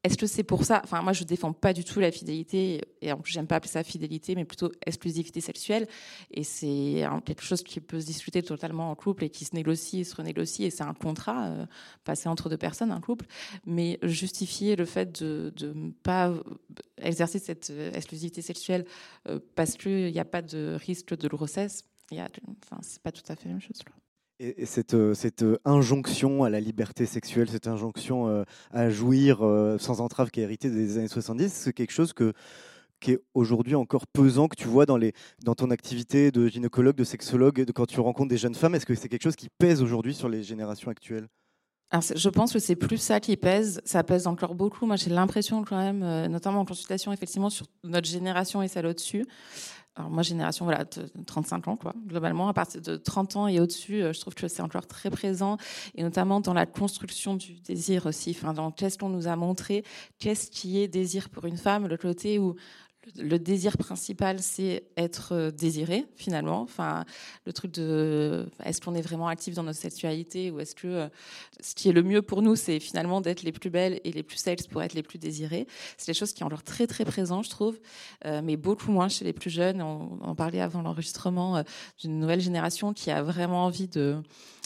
[0.03, 0.81] Est-ce que c'est pour ça?
[0.83, 3.71] Enfin, moi, je défends pas du tout la fidélité, et en plus, j'aime pas appeler
[3.71, 5.87] ça fidélité, mais plutôt exclusivité sexuelle.
[6.31, 9.99] Et c'est quelque chose qui peut se discuter totalement en couple et qui se négocie
[9.99, 11.65] et se renégocie, et c'est un contrat euh,
[12.03, 13.25] passé entre deux personnes, un couple.
[13.65, 16.33] Mais justifier le fait de ne pas
[16.97, 18.85] exercer cette euh, exclusivité sexuelle
[19.27, 21.83] euh, parce qu'il n'y a pas de risque de grossesse,
[22.13, 23.81] enfin, c'est pas tout à fait la même chose.
[24.39, 29.39] Et, cette, euh, cette, euh, injonction à la liberté sexuelle, cette injonction euh, à jouir
[29.79, 32.33] sans entrave qui est héritée des années 70, c'est quelque chose que,
[32.99, 36.95] qui est aujourd'hui encore pesant, que tu vois dans, les, dans ton activité de gynécologue,
[36.95, 38.75] de sexologue, quand tu rencontres des jeunes femmes.
[38.75, 41.27] Est-ce que c'est quelque chose qui pèse aujourd'hui sur les générations actuelles?
[41.89, 43.81] Alors, je pense que c'est plus ça qui pèse.
[43.85, 44.85] Ça pèse encore beaucoup.
[44.85, 49.25] Moi, j'ai l'impression quand même, notamment en consultation, effectivement, sur notre génération et celle au-dessus,
[49.97, 52.49] alors moi, génération voilà, de 35 ans, quoi, globalement.
[52.49, 55.57] À partir de 30 ans et au-dessus, euh, je trouve que c'est encore très présent,
[55.95, 58.35] et notamment dans la construction du désir aussi.
[58.37, 59.83] Enfin, dans qu'est-ce qu'on nous a montré,
[60.19, 62.55] qu'est-ce qui est désir pour une femme, le côté où
[63.15, 66.61] le désir principal, c'est être euh, désiré, finalement.
[66.61, 67.05] Enfin,
[67.45, 71.07] le truc de est-ce qu'on est vraiment actif dans notre sexualité ou est-ce que euh,
[71.59, 74.23] ce qui est le mieux pour nous, c'est finalement d'être les plus belles et les
[74.23, 75.67] plus sexes pour être les plus désirées.
[75.97, 77.79] C'est des choses qui ont l'air très, très présentes, je trouve,
[78.25, 79.81] euh, mais beaucoup moins chez les plus jeunes.
[79.81, 81.63] On en parlait avant l'enregistrement
[81.99, 84.21] d'une nouvelle génération qui a vraiment envie de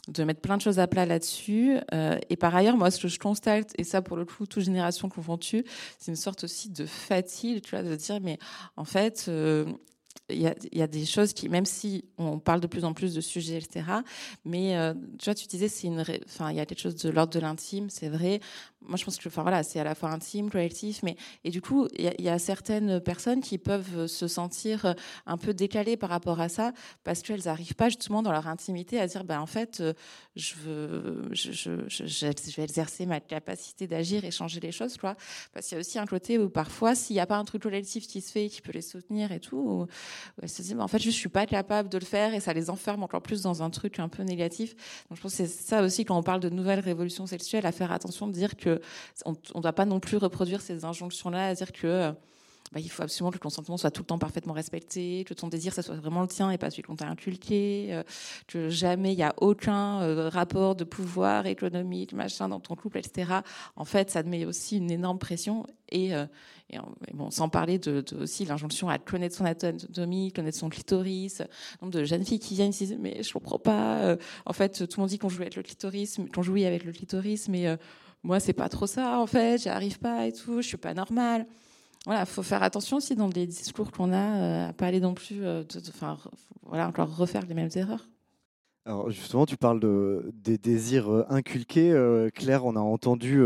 [0.08, 1.78] de mettre plein de choses à plat là-dessus.
[1.94, 4.64] Euh, et par ailleurs, moi, ce que je constate, et ça pour le coup, toute
[4.64, 5.64] génération confondue,
[6.00, 8.40] c'est une sorte aussi de fatigue, tu vois, de dire, mais
[8.78, 9.66] en fait, euh,
[10.30, 13.22] il y, a, des choses qui, même si on parle de plus en plus de
[13.22, 13.84] sujets, etc.,
[14.46, 17.10] mais euh, tu vois, tu disais, c'est une, enfin, il y a quelque chose de
[17.10, 18.40] l'ordre de l'intime, c'est vrai.
[18.82, 21.62] Moi, je pense que, enfin voilà, c'est à la fois intime, collectif, mais et du
[21.62, 26.40] coup, il y, a certaines personnes qui peuvent se sentir un peu décalées par rapport
[26.40, 26.72] à ça
[27.04, 29.84] parce qu'elles n'arrivent pas justement dans leur intimité à dire, ben en fait,
[30.36, 35.16] je veux, je, je, je, vais exercer ma capacité d'agir et changer les choses, quoi.
[35.54, 37.64] Parce qu'il y a aussi un côté où parfois, s'il n'y a pas un truc
[37.64, 39.88] collectif qui se fait, qui peut les soutenir et tout,
[40.42, 42.70] elles se disent, en fait, je suis pas capable de le faire et ça les
[42.70, 44.76] enferme encore plus dans un truc un peu négatif.
[45.10, 47.74] Donc, je pense que c'est ça aussi quand on parle de nouvelle révolution sexuelle, à
[47.74, 48.80] faire attention de dire que
[49.26, 52.14] on ne doit pas non plus reproduire ces injonctions-là, à dire que
[52.72, 55.50] bah, il faut absolument que le consentement soit tout le temps parfaitement respecté, que ton
[55.50, 58.04] désir, ça soit vraiment le tien et pas celui qu'on t'a inculqué, euh,
[58.48, 63.00] que jamais il n'y a aucun euh, rapport de pouvoir économique, machin, dans ton couple,
[63.00, 63.40] etc.
[63.76, 66.26] En fait, ça te met aussi une énorme pression et, euh,
[67.14, 71.42] bon, sans parler de, aussi l'injonction à connaître son anatomie, connaître son clitoris,
[71.82, 74.16] nombre de jeunes filles qui viennent et disent mais je comprends pas.
[74.46, 76.94] en fait, tout le monde dit qu'on joue avec le clitoris, qu'on jouit avec le
[76.94, 77.78] clitoris, mais
[78.24, 80.94] moi c'est pas trop ça en fait, j'y arrive pas et tout, je suis pas
[80.94, 81.46] normale
[82.06, 85.14] voilà, faut faire attention aussi dans les discours qu'on a, euh, à pas aller non
[85.14, 86.18] plus, euh, enfin,
[86.64, 88.08] voilà, encore refaire les mêmes erreurs.
[88.86, 91.96] Alors justement, tu parles de, des désirs euh, inculqués.
[92.34, 93.46] Claire, on a entendu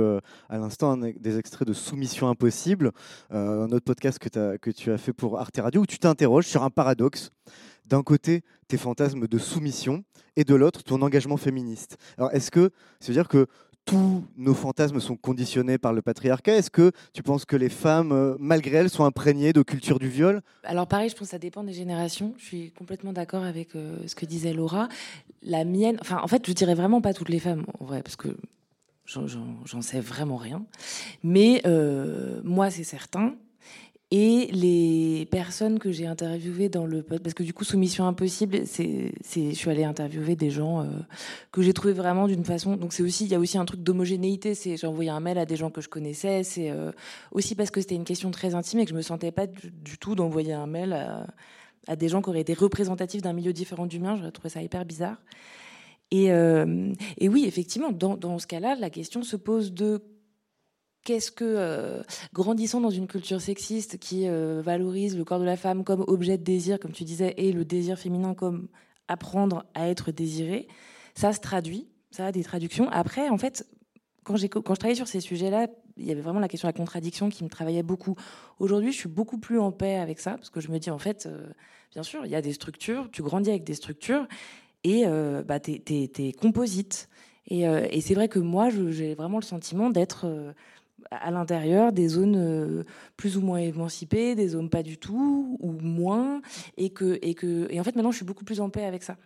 [0.49, 2.91] à l'instant des extraits de Soumission impossible,
[3.29, 6.63] un autre podcast que, que tu as fait pour Arte Radio, où tu t'interroges sur
[6.63, 7.31] un paradoxe.
[7.85, 10.03] D'un côté, tes fantasmes de soumission,
[10.35, 11.97] et de l'autre, ton engagement féministe.
[12.17, 13.47] Alors est-ce que ça veut dire que
[13.85, 16.55] tous nos fantasmes sont conditionnés par le patriarcat.
[16.55, 20.09] Est-ce que tu penses que les femmes, euh, malgré elles, sont imprégnées de culture du
[20.09, 20.41] viol?
[20.63, 22.33] Alors pareil, je pense que ça dépend des générations.
[22.37, 24.89] Je suis complètement d'accord avec euh, ce que disait Laura.
[25.43, 28.15] La mienne, enfin en fait, je dirais vraiment pas toutes les femmes, en vrai, parce
[28.15, 28.29] que
[29.05, 30.65] j'en sais vraiment rien.
[31.23, 33.35] Mais euh, moi, c'est certain.
[34.17, 39.11] Et les personnes que j'ai interviewées dans le parce que du coup Soumission impossible, c'est,
[39.35, 40.85] je suis allée interviewer des gens euh,
[41.51, 42.77] que j'ai trouvé vraiment d'une façon.
[42.77, 44.55] Donc c'est aussi, il y a aussi un truc d'homogénéité.
[44.55, 46.45] C'est j'ai envoyé un mail à des gens que je connaissais.
[46.45, 46.93] C'est euh,
[47.33, 49.97] aussi parce que c'était une question très intime et que je me sentais pas du,
[49.97, 50.93] tout d'envoyer un mail
[51.85, 54.15] à, des gens qui auraient été représentatifs d'un milieu différent du mien.
[54.15, 55.17] Je trouvais ça hyper bizarre.
[56.11, 60.01] Et, euh, et oui, effectivement, dans, dans ce cas-là, la question se pose de
[61.05, 62.01] qu'est-ce que euh,
[62.33, 66.37] grandissons dans une culture sexiste qui euh, valorise le corps de la femme comme objet
[66.37, 68.67] de désir, comme tu disais, et le désir féminin comme
[69.07, 70.67] apprendre à être désiré,
[71.13, 72.89] ça se traduit, ça a des traductions.
[72.89, 73.67] Après, en fait,
[74.23, 76.73] quand, j'ai, quand je travaillais sur ces sujets-là, il y avait vraiment la question de
[76.73, 78.15] la contradiction qui me travaillait beaucoup.
[78.59, 80.97] Aujourd'hui, je suis beaucoup plus en paix avec ça, parce que je me dis, en
[80.97, 81.47] fait, euh,
[81.93, 84.27] bien sûr, il y a des structures, tu grandis avec des structures,
[84.83, 85.05] et
[85.47, 87.09] bah, tu es, composite.
[87.47, 90.27] Et c'est vrai que moi, j'ai vraiment le sentiment d'être
[91.21, 92.83] à l'intérieur des zones euh,
[93.17, 96.41] plus ou moins émancipées, des zones pas du tout ou moins,
[96.77, 99.03] et que et que et en fait maintenant je suis beaucoup plus en paix avec
[99.03, 99.17] ça.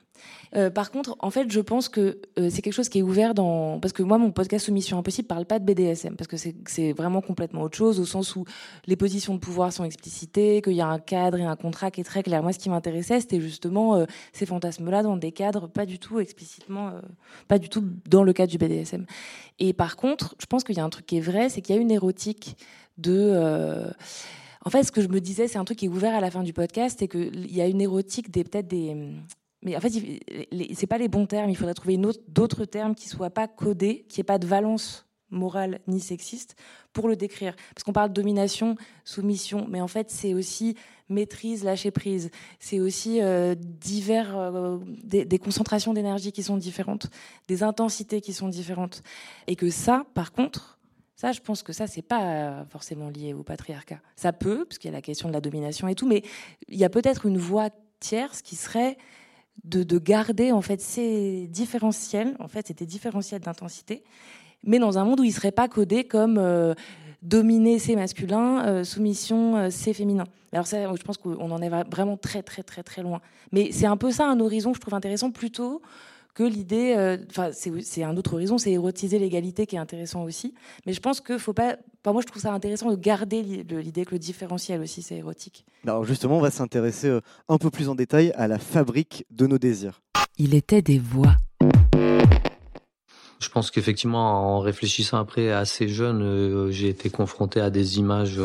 [0.56, 3.34] Euh, par contre, en fait, je pense que euh, c'est quelque chose qui est ouvert
[3.34, 3.80] dans.
[3.80, 7.22] Parce que moi, mon podcast Soumission Impossible parle pas de BDSM, parce que c'est vraiment
[7.22, 8.46] complètement autre chose, au sens où
[8.88, 12.02] les positions de pouvoir sont explicitées, qu'il y a un cadre et un contrat qui
[12.02, 12.42] est très clair.
[12.42, 16.20] Moi, ce qui m'intéressait, c'était justement euh, ces fantasmes-là dans des cadres pas du tout
[16.20, 16.94] explicitement,
[17.48, 19.06] pas du tout dans le cadre du BDSM.
[19.60, 21.76] Et par contre, je pense qu'il y a un truc qui est vrai, c'est qu'il
[21.76, 22.58] y a une érotique
[22.98, 23.86] de.
[24.66, 26.30] En fait, ce que je me disais, c'est un truc qui est ouvert à la
[26.30, 29.14] fin du podcast, c'est qu'il y a une érotique des peut-être des
[29.62, 29.92] mais en fait,
[30.74, 31.50] c'est pas les bons termes.
[31.50, 35.80] Il faudrait trouver d'autres termes qui soient pas codés, qui n'aient pas de valence morale
[35.88, 36.56] ni sexiste
[36.94, 37.56] pour le décrire.
[37.76, 40.76] Parce qu'on parle de domination, soumission, mais en fait, c'est aussi
[41.10, 42.32] maîtrise, lâcher prise.
[42.60, 47.10] C'est aussi euh, divers, euh, des, des, concentrations d'énergie qui sont différentes,
[47.48, 49.04] des intensités qui sont différentes.
[49.48, 50.80] Et que ça, par contre,
[51.16, 54.00] ça, je pense que ça, c'est pas forcément lié au patriarcat.
[54.16, 56.24] Ça peut, parce qu'il y a la question de la domination et tout, mais
[56.70, 57.70] il y a peut-être une voie
[58.00, 58.98] tierce qui serait
[59.64, 64.04] de, garder en fait ces différentiels, en fait c'était différentiels d'intensité,
[64.64, 66.74] mais dans un monde où il serait pas codé comme euh,
[67.22, 70.26] dominer c'est masculin, euh, soumission euh, c'est féminin.
[70.52, 73.22] Alors ça, je pense qu'on en est vraiment très très très très loin.
[73.52, 75.82] Mais c'est un peu ça un horizon que je trouve intéressant plutôt
[76.40, 80.54] que l'idée, euh, enfin c'est un autre horizon, c'est érotiser l'égalité qui est intéressant aussi.
[80.86, 81.76] Mais je pense que faut pas,
[82.06, 85.66] moi je trouve ça intéressant de garder l'idée que le différentiel aussi c'est érotique.
[85.84, 89.48] Alors justement, on va s'intéresser euh, un peu plus en détail à la fabrique de
[89.48, 90.02] nos désirs.
[90.38, 91.36] Il était des voix.
[93.42, 98.40] Je pense qu'effectivement, en réfléchissant après assez jeune, euh, j'ai été confronté à des images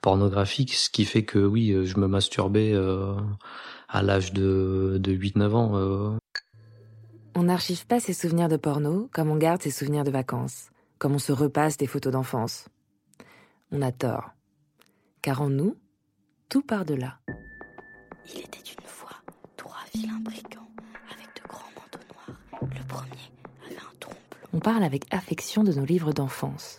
[0.00, 2.74] pornographiques, ce qui fait que oui, je me masturbais
[3.88, 6.18] à l'âge de, de 8-9 ans.
[7.34, 11.14] On n'archive pas ses souvenirs de porno comme on garde ses souvenirs de vacances, comme
[11.14, 12.68] on se repasse des photos d'enfance.
[13.70, 14.32] On a tort.
[15.22, 15.76] Car en nous,
[16.50, 17.18] tout part de là.
[18.26, 19.16] Il était une fois
[19.56, 20.68] trois vilains brigands
[21.10, 22.38] avec de grands manteaux noirs.
[22.60, 23.32] Le premier
[23.66, 24.34] avait un trompe.
[24.52, 26.76] On parle avec affection de nos livres d'enfance,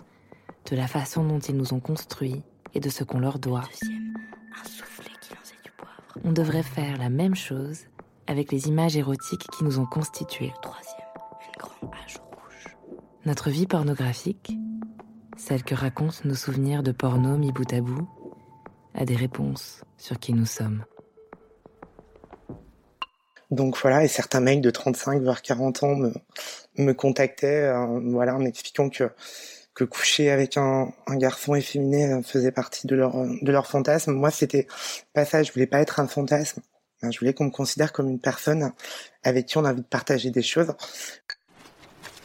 [0.70, 2.44] de la façon dont ils nous ont construits
[2.76, 3.63] et de ce qu'on leur doit.
[3.82, 4.13] deuxième,
[4.62, 6.04] un soufflet qui lançait du poivre.
[6.24, 7.88] On devrait faire la même chose
[8.28, 10.54] avec les images érotiques qui nous ont constitués.
[10.62, 11.08] troisième,
[11.48, 12.78] une grande hache rouge.
[13.26, 14.52] Notre vie pornographique,
[15.38, 18.08] celle que racontent nos souvenirs de porno mis bout à bout,
[18.94, 20.86] a des réponses sur qui nous sommes.
[23.52, 26.14] Donc voilà, et certains mecs de 35 voire 40 ans me,
[26.78, 29.12] me contactaient, euh, voilà, en expliquant que
[29.76, 34.14] que coucher avec un, un, garçon efféminé faisait partie de leur de leur fantasme.
[34.14, 34.68] Moi, c'était
[35.14, 35.42] pas ça.
[35.42, 36.62] Je voulais pas être un fantasme.
[37.12, 38.72] Je voulais qu'on me considère comme une personne
[39.24, 40.74] avec qui on a envie de partager des choses.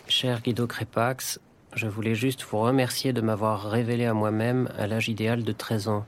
[0.06, 1.40] Cher Guido Crépax,
[1.74, 5.88] je voulais juste vous remercier de m'avoir révélé à moi-même à l'âge idéal de 13
[5.88, 6.06] ans.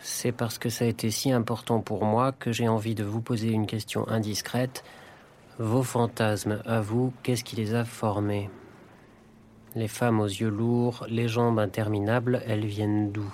[0.00, 3.20] C'est parce que ça a été si important pour moi que j'ai envie de vous
[3.20, 4.84] poser une question indiscrète.
[5.58, 8.50] Vos fantasmes, à vous, qu'est-ce qui les a formés?
[9.74, 13.32] Les femmes aux yeux lourds, les jambes interminables, elles viennent d'où?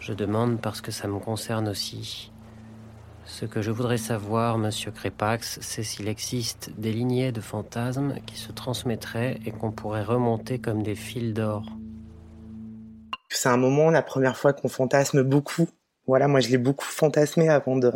[0.00, 2.30] Je demande parce que ça me concerne aussi.
[3.26, 8.36] Ce que je voudrais savoir, monsieur Crépax, c'est s'il existe des lignées de fantasmes qui
[8.36, 11.64] se transmettraient et qu'on pourrait remonter comme des fils d'or.
[13.30, 15.68] C'est un moment, la première fois qu'on fantasme beaucoup.
[16.06, 17.92] Voilà, moi je l'ai beaucoup fantasmé avant de,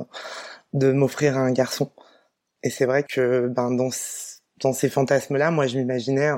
[0.72, 1.90] de m'offrir à un garçon.
[2.62, 3.90] Et c'est vrai que ben, dans,
[4.60, 6.32] dans ces fantasmes-là, moi je m'imaginais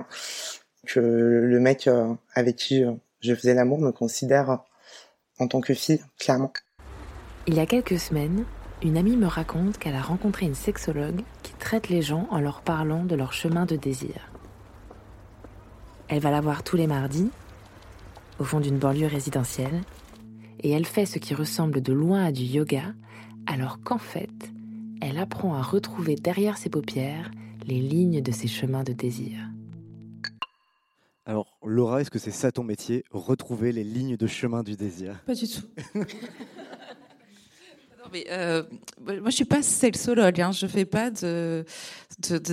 [0.87, 4.59] que le mec euh, avec qui euh, je faisais l'amour me considère
[5.39, 6.53] en tant que fille, clairement.
[7.47, 8.45] Il y a quelques semaines,
[8.83, 12.63] une amie me raconte qu'elle a rencontré une sexologue qui traite les gens en leur
[12.63, 14.31] parlant de leur chemin de désir.
[16.09, 17.31] Elle va la voir tous les mardis,
[18.39, 19.83] au fond d'une banlieue résidentielle,
[20.61, 22.95] et elle fait ce qui ressemble de loin à du yoga,
[23.47, 24.51] alors qu'en fait,
[25.01, 27.31] elle apprend à retrouver derrière ses paupières
[27.67, 29.39] les lignes de ses chemins de désir.
[31.27, 35.23] Alors, Laura, est-ce que c'est ça ton métier, retrouver les lignes de chemin du désir?
[35.27, 35.67] Pas du tout.
[38.31, 38.63] euh,
[39.01, 40.41] moi, je suis pas sexologue.
[40.41, 40.53] Hein.
[40.53, 41.11] Je fais pas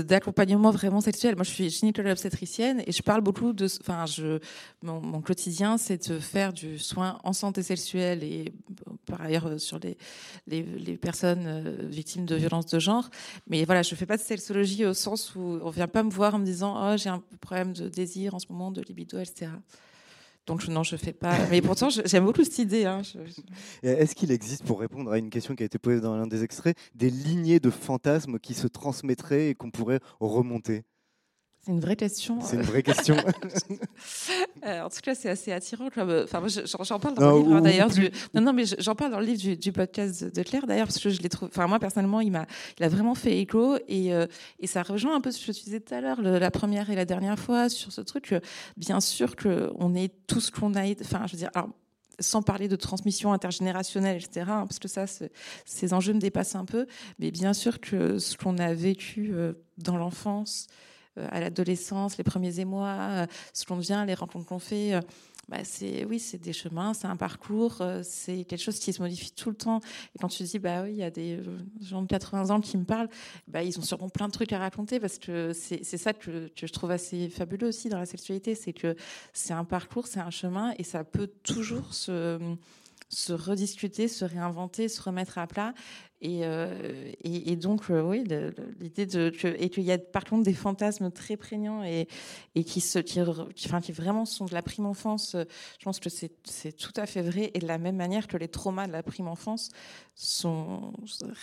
[0.04, 1.36] d'accompagnement vraiment sexuel.
[1.36, 3.68] Moi, je suis gynécologue obstétricienne et je parle beaucoup de.
[3.82, 4.06] Enfin,
[4.82, 8.54] mon, quotidien, c'est de faire du soin en santé sexuelle et
[9.06, 9.80] par ailleurs euh, sur
[10.48, 13.10] les personnes euh, victimes de violences de genre.
[13.48, 16.36] Mais voilà, je fais pas de sexologie au sens où on vient pas me voir
[16.36, 19.52] en me disant oh j'ai un problème de désir en ce moment, de libido, etc.
[20.48, 21.38] Donc non, je fais pas.
[21.52, 22.86] Mais pourtant, j'aime beaucoup cette idée.
[22.86, 23.02] Hein.
[23.84, 26.44] Est-ce qu'il existe, pour répondre à une question qui a été posée dans l'un des
[26.44, 30.84] extraits, des lignées de fantasmes qui se transmettraient et qu'on pourrait remonter?
[31.68, 32.40] C'est une vraie question.
[32.40, 33.18] C'est une vraie question.
[34.66, 35.88] euh, en tout cas, c'est assez attirant.
[35.88, 37.90] Enfin, j'en parle dans le livre d'ailleurs.
[37.90, 38.10] Du...
[38.34, 40.98] Non, non, mais j'en parle dans le livre du, du podcast de Claire d'ailleurs parce
[40.98, 41.52] que je l'ai trouvé.
[41.54, 42.46] Enfin, moi personnellement, il m'a,
[42.80, 44.28] il a vraiment fait écho et euh,
[44.60, 46.96] et ça rejoint un peu ce que je disais tout à l'heure, la première et
[46.96, 48.28] la dernière fois sur ce truc.
[48.28, 48.40] Que,
[48.78, 50.90] bien sûr que on est tout ce qu'on a.
[51.02, 51.52] Enfin, je veux dire.
[51.54, 51.68] Alors,
[52.20, 55.06] sans parler de transmission intergénérationnelle, etc., hein, parce que ça,
[55.66, 56.88] ces enjeux me dépassent un peu,
[57.20, 60.88] mais bien sûr que ce qu'on a vécu euh, dans l'enfance, euh,
[61.32, 64.94] à l'adolescence, les premiers émois, euh, ce qu'on devient, les rencontres qu'on fait.
[64.94, 65.02] Euh,
[65.50, 69.32] bah c'est oui, c'est des chemins, c'est un parcours, c'est quelque chose qui se modifie
[69.32, 69.80] tout le temps.
[70.14, 71.40] Et quand tu dis bah oui, il y a des
[71.80, 73.08] gens de 80 ans qui me parlent,
[73.48, 76.66] bah ils ont sûrement plein de trucs à raconter parce que c'est ça que, je
[76.66, 78.98] trouve assez fabuleux aussi dans la sexualité, c'est que
[79.32, 82.38] c'est un parcours, c'est un chemin et ça peut toujours se
[83.30, 85.74] rediscuter, se réinventer, se remettre à plat.
[86.20, 88.24] Et, euh, et, donc, euh, oui,
[88.80, 89.32] l'idée de.
[89.60, 92.08] et qu'il y a par contre des fantasmes très prégnants et,
[92.64, 95.36] qui, se, qui, enfin, qui vraiment sont de la prime enfance.
[95.36, 97.52] Je pense que c'est tout à fait vrai.
[97.54, 99.70] Et de la même manière que les traumas de la prime enfance
[100.16, 100.92] sont,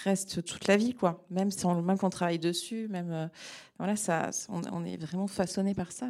[0.02, 1.24] restent toute la vie, quoi.
[1.30, 3.12] Même si on, même qu'on travaille dessus, même.
[3.12, 3.28] Euh,
[3.78, 6.06] voilà, ça, on, on, est vraiment façonné par ça.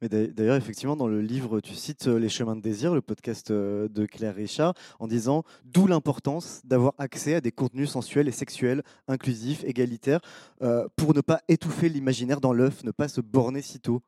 [0.00, 3.50] Mais d'ailleurs, effectivement, dans le livre, tu cites euh, Les chemins de désir, le podcast
[3.50, 8.32] euh, de Claire Richard, en disant d'où l'importance d'avoir accès à des contenus sensuels et
[8.32, 10.20] sexuels, inclusifs, égalitaires,
[10.62, 14.02] euh, pour ne pas étouffer l'imaginaire dans l'œuf, ne pas se borner si tôt.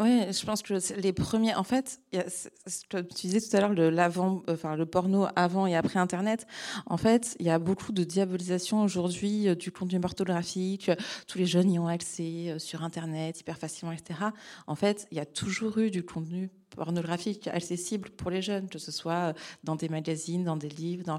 [0.00, 5.26] Oui, je pense que les premiers, en fait, tu disais tout à l'heure le, porno
[5.36, 6.46] avant et après Internet.
[6.86, 10.90] En fait, il y a beaucoup de diabolisation aujourd'hui euh, du contenu pornographique.
[11.26, 14.20] Tous les jeunes y ont accès euh, sur Internet hyper facilement, etc.
[14.66, 18.78] En fait, il y a toujours eu du contenu pornographique accessible pour les jeunes, que
[18.78, 19.32] ce soit euh,
[19.62, 21.18] dans des magazines, dans des livres.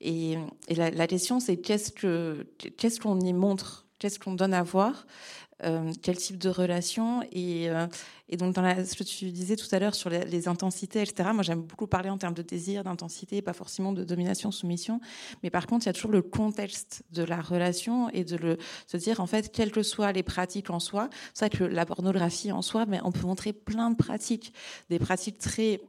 [0.00, 0.38] Et,
[0.68, 2.46] la, question, c'est qu'est-ce que
[2.76, 5.06] qu'est-ce qu'on y montre, qu'est-ce qu'on donne à voir?
[5.64, 7.86] Euh, quel type de relation et, euh,
[8.36, 11.30] donc ce que tu disais tout à l'heure sur les, intensités, etc.
[11.32, 15.00] Moi, j'aime beaucoup parler en termes de désir, d'intensité, pas forcément de domination, soumission.
[15.42, 18.96] Mais par contre, il y a toujours le contexte de la relation et de se
[18.98, 22.52] dire en fait, quelles que soient les pratiques en soi, c'est vrai que la pornographie
[22.52, 24.52] en soi, mais on peut montrer plein de pratiques,
[24.90, 25.80] des pratiques très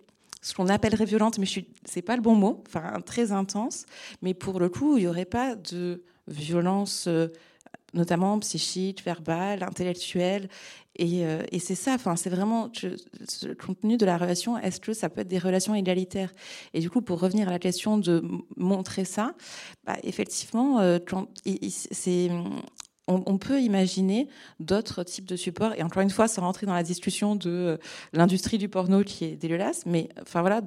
[0.41, 1.59] ce qu'on appellerait violentes, mais ce
[1.93, 3.85] n'est pas le bon mot, enfin très intense.
[4.21, 7.09] Mais pour le coup, il n'y aurait pas de violence.
[7.95, 10.49] Euh, notamment psychique, verbal, intellectuel.
[10.95, 12.71] Et, euh, et c'est ça, enfin, c'est vraiment
[13.43, 14.57] le contenu de la relation.
[14.57, 16.33] Est-ce que ça peut être des relations égalitaires?
[16.73, 18.23] Et du coup, pour revenir à la question de
[18.55, 19.35] montrer ça,
[19.85, 20.97] bah, effectivement, euh,
[21.91, 22.29] c'est
[23.09, 24.27] on, peut imaginer
[24.59, 25.73] d'autres types de supports.
[25.77, 27.77] Et encore une fois, sans rentrer dans la discussion de euh,
[28.11, 30.59] l'industrie du porno qui est dégueulasse, mais enfin voilà,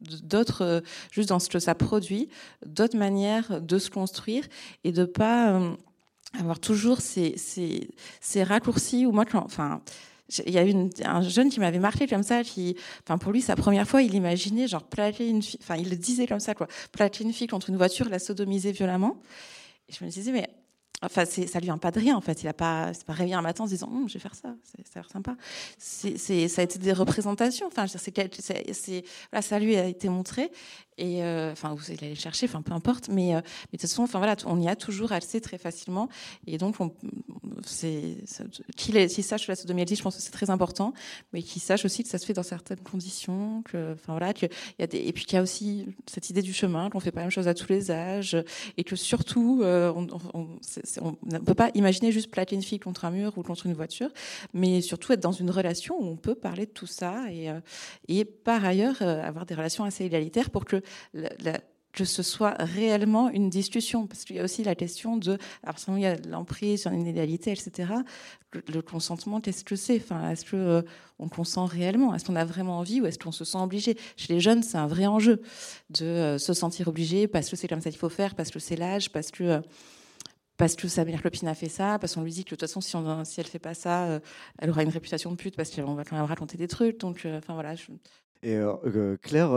[0.00, 2.28] d'autres, juste dans ce que ça produit,
[2.64, 4.46] d'autres manières de se construire
[4.84, 5.60] et de pas
[6.38, 7.88] avoir toujours ces, ces,
[8.20, 9.82] ces raccourcis où moi, enfin,
[10.46, 13.42] il y a une, un jeune qui m'avait marqué comme ça, qui, enfin, pour lui,
[13.42, 16.54] sa première fois, il imaginait, genre, plaquer une fille, enfin, il le disait comme ça,
[16.54, 19.20] quoi, plaquer une fille contre une voiture, la sodomiser violemment.
[19.88, 20.48] Et je me disais, mais
[21.02, 22.42] Enfin, ça lui vient pas de rien, en fait.
[22.42, 24.34] Il a pas, c'est pas réveillé un matin en se disant, hum, je vais faire
[24.34, 25.36] ça, ça a l'air sympa.
[25.78, 26.16] C'est,
[26.48, 27.66] ça a été des représentations.
[27.66, 30.50] Enfin, c'est, voilà, ça lui a été montré.
[30.98, 33.08] Et euh, enfin, vous allez chercher, enfin, peu importe.
[33.08, 36.08] Mais, euh, mais de toute façon, enfin voilà, on y a toujours accès très facilement.
[36.46, 36.92] Et donc, on,
[37.64, 38.18] c'est,
[38.76, 40.92] qu'il qui sache la sodomie, je pense que c'est très important,
[41.32, 43.62] mais qu'il sache aussi que ça se fait dans certaines conditions.
[43.62, 44.46] Que, enfin voilà, que
[44.78, 47.10] y a des, et puis qu'il y a aussi cette idée du chemin, qu'on fait
[47.10, 48.36] pas la même chose à tous les âges,
[48.76, 50.48] et que surtout, euh, on, on,
[51.00, 53.74] on ne peut pas imaginer juste plaquer une fille contre un mur ou contre une
[53.74, 54.10] voiture,
[54.52, 58.24] mais surtout être dans une relation où on peut parler de tout ça et, euh,
[58.44, 60.82] par ailleurs euh, avoir des relations assez égalitaires pour que
[61.92, 65.76] que ce soit réellement une discussion, parce qu'il y a aussi la question de, alors
[65.88, 67.92] il y a l'emprise sur l'inégalité, etc.
[68.52, 69.96] Le, consentement, qu'est-ce que c'est?
[69.96, 70.82] Enfin, est-ce que euh,
[71.18, 72.14] on consent réellement?
[72.14, 73.96] Est-ce qu'on a vraiment envie ou est-ce qu'on se sent obligé?
[74.16, 75.42] Chez les jeunes, c'est un vrai enjeu
[75.90, 78.76] de se sentir obligé parce que c'est comme ça qu'il faut faire, parce que c'est
[78.76, 79.62] l'âge, parce que
[80.62, 82.60] parce que sa meilleure copine a fait ça, parce qu'on lui dit que de toute
[82.60, 84.20] façon, si, on, si elle fait pas ça, euh,
[84.60, 87.00] elle aura une réputation de pute, parce qu'on va quand même raconter des trucs.
[87.00, 87.74] Donc, euh, enfin voilà.
[88.44, 89.50] Et euh, Claire,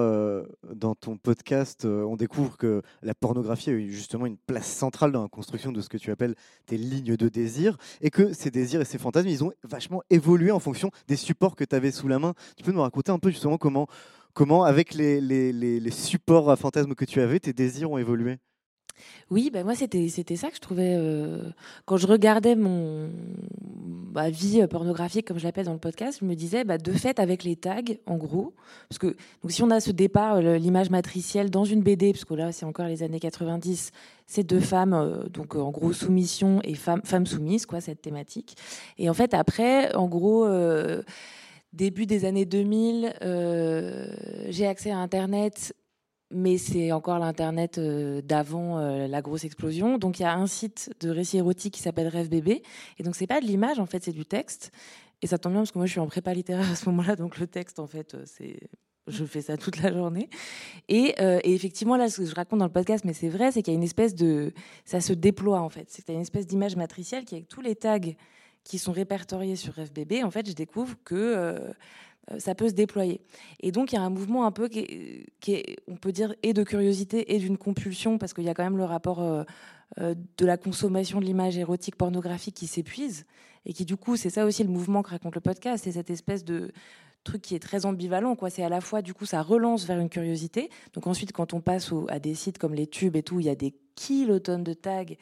[0.74, 5.22] dans ton podcast, on découvre que la pornographie a eu justement une place centrale dans
[5.22, 6.34] la construction de ce que tu appelles
[6.66, 10.50] tes lignes de désir, et que ces désirs et ces fantasmes, ils ont vachement évolué
[10.50, 12.34] en fonction des supports que tu avais sous la main.
[12.58, 13.86] Tu peux nous raconter un peu justement comment,
[14.34, 18.40] comment avec les, les supports à fantasmes que tu avais, tes désirs ont évolué?
[19.32, 21.50] Oui, ben moi c'était c'était ça que je trouvais euh,
[21.86, 23.10] quand je regardais mon
[24.30, 27.44] vie pornographique, comme je l'appelle dans le podcast, je me disais, bah, de fait, avec
[27.44, 28.54] les tags, en gros,
[28.88, 29.08] parce que
[29.44, 32.66] donc, si on a ce départ, l'image matricielle dans une BD, parce que là, c'est
[32.66, 33.92] encore les années 90,
[34.26, 38.56] c'est deux femmes, donc en gros, soumission et femmes femme soumises, quoi, cette thématique.
[38.98, 40.48] Et en fait, après, en gros,
[41.74, 43.14] début des années 2000,
[44.50, 45.74] j'ai accès à Internet
[46.36, 49.98] mais c'est encore l'Internet euh, d'avant euh, la grosse explosion.
[49.98, 52.62] Donc il y a un site de récits érotiques qui s'appelle Rêve Bébé.
[53.00, 54.72] Et donc c'est pas de l'image, en fait, c'est du texte.
[55.22, 57.16] Et ça tombe bien parce que moi je suis en prépa littéraire à ce moment-là,
[57.16, 58.60] donc le texte, en fait, euh, c'est
[59.08, 60.32] je fais ça toute la journée.
[60.90, 61.14] Et,
[61.44, 63.76] effectivement, là, ce que je raconte dans le podcast, mais c'est vrai, c'est qu'il y
[63.76, 64.52] a une espèce de.
[64.84, 65.86] Ça se déploie, en fait.
[65.92, 68.00] C'est qu'il y a une espèce d'image matricielle qui, avec tous les tags
[68.64, 71.60] qui sont répertoriés sur FBB, en fait, je découvre que
[72.40, 73.22] ça peut se déployer.
[73.60, 74.80] Et donc, il y a un mouvement un peu qui
[75.48, 78.64] est, on peut dire, et de curiosité et d'une compulsion, parce qu'il y a quand
[78.64, 79.44] même le rapport euh,
[80.00, 83.26] euh, de la consommation de l'image érotique pornographique qui s'épuise,
[83.66, 86.10] et qui, du coup, c'est ça aussi le mouvement que raconte le podcast, c'est cette
[86.10, 86.72] espèce de
[87.24, 88.38] truc qui est très ambivalent.
[88.50, 90.70] C'est à la fois, du coup, ça relance vers une curiosité.
[90.94, 93.50] Donc ensuite, quand on passe à des sites comme les tubes et tout, il y
[93.50, 95.16] a des kilotonnes de tags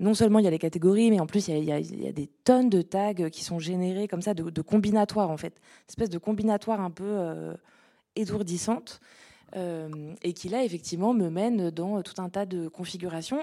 [0.00, 2.68] non seulement il y a les catégories, mais en plus il y a, des tonnes
[2.68, 6.80] de tags qui sont générés comme ça, de, combinatoires en fait, une espèce de combinatoire
[6.80, 7.54] un peu euh,
[8.16, 9.00] étourdissante,
[9.56, 13.40] euh, et qui là effectivement me mène dans tout un tas de configurations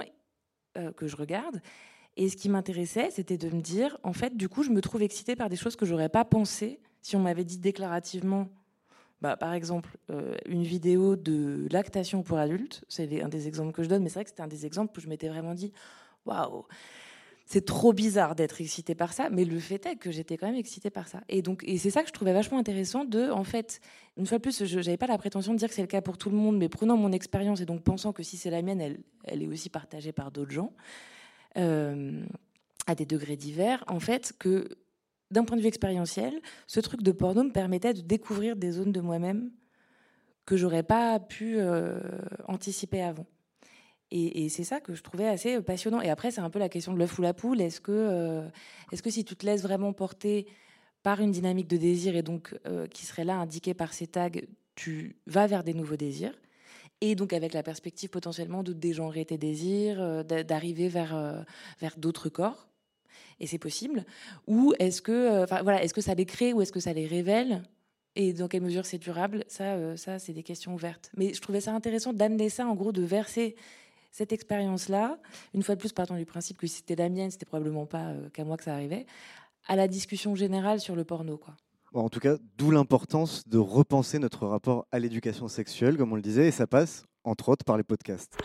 [0.77, 1.61] euh, que je regarde.
[2.17, 5.01] Et ce qui m'intéressait, c'était de me dire, en fait, du coup, je me trouve
[5.01, 8.49] excitée par des choses que j'aurais pas pensé si on m'avait dit déclarativement
[9.21, 9.97] bah, par exemple,
[10.47, 14.15] une vidéo de lactation pour adultes, c'est un des exemples que je donne, mais c'est
[14.15, 15.71] vrai que c'était un des exemples où je m'étais vraiment dit
[16.25, 16.65] waouh
[17.51, 20.55] c'est trop bizarre d'être excitée par ça, mais le fait est que j'étais quand même
[20.55, 21.19] excitée par ça.
[21.27, 23.81] Et donc, et c'est ça que je trouvais vachement intéressant de, en fait,
[24.15, 25.99] une fois de plus, je n'avais pas la prétention de dire que c'est le cas
[25.99, 28.61] pour tout le monde, mais prenant mon expérience et donc pensant que si c'est la
[28.61, 30.71] mienne, elle, elle est aussi partagée par d'autres gens,
[31.57, 32.23] euh,
[32.87, 34.69] à des degrés divers, en fait, que
[35.29, 38.93] d'un point de vue expérientiel, ce truc de porno me permettait de découvrir des zones
[38.93, 39.51] de moi-même
[40.45, 41.99] que j'aurais pas pu euh,
[42.47, 43.25] anticiper avant.
[44.11, 46.01] Et, c'est ça que je trouvais assez euh, passionnant.
[46.01, 47.61] Et après, c'est un peu la question de l'œuf ou la poule.
[47.61, 48.47] Est-ce que, euh,
[48.91, 50.47] est-ce que si tu te laisses vraiment porter
[51.01, 54.29] par une dynamique de désir et donc euh, qui serait là indiquée par ces tags,
[54.75, 56.33] tu vas vers des nouveaux désirs
[56.99, 61.43] et donc avec la perspective potentiellement de dégenrer tes désirs, d'arriver vers,
[61.79, 62.67] vers d'autres corps.
[63.39, 64.05] Et c'est possible.
[64.45, 67.63] Ou est-ce que, voilà, est-ce que ça les crée ou est-ce que ça les révèle?
[68.15, 71.09] Et dans quelle mesure c'est durable, ça, ça c'est des questions ouvertes.
[71.17, 73.55] Mais je trouvais ça intéressant d'amener ça, en gros, de verser
[74.11, 75.17] cette expérience-là,
[75.53, 78.09] une fois de plus, partant du principe que si c'était la mienne, c'était probablement pas
[78.09, 79.05] euh, qu'à moi que ça arrivait,
[79.67, 81.55] à la discussion générale sur le porno, quoi.
[81.93, 86.21] en tout cas, d'où l'importance de repenser notre rapport à l'éducation sexuelle, comme on le
[86.21, 88.37] disait, et ça passe, entre autres, par les podcasts.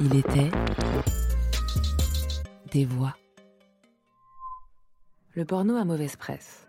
[0.00, 0.50] Il était
[2.72, 3.16] des voix.
[5.34, 6.65] Le porno a mauvaise presse.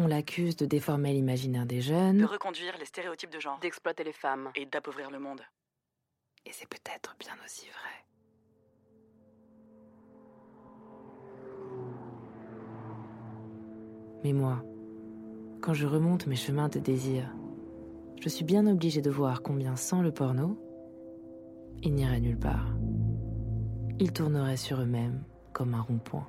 [0.00, 4.12] On l'accuse de déformer l'imaginaire des jeunes, de reconduire les stéréotypes de genre, d'exploiter les
[4.12, 5.40] femmes et d'appauvrir le monde.
[6.46, 8.06] Et c'est peut-être bien aussi vrai.
[14.22, 14.62] Mais moi,
[15.60, 17.34] quand je remonte mes chemins de désir,
[18.20, 20.56] je suis bien obligée de voir combien sans le porno,
[21.82, 22.72] ils n'iraient nulle part.
[23.98, 26.28] Ils tourneraient sur eux-mêmes comme un rond-point.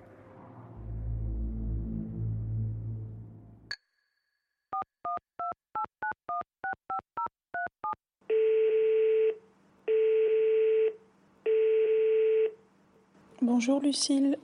[13.60, 14.38] Bonjour Lucille,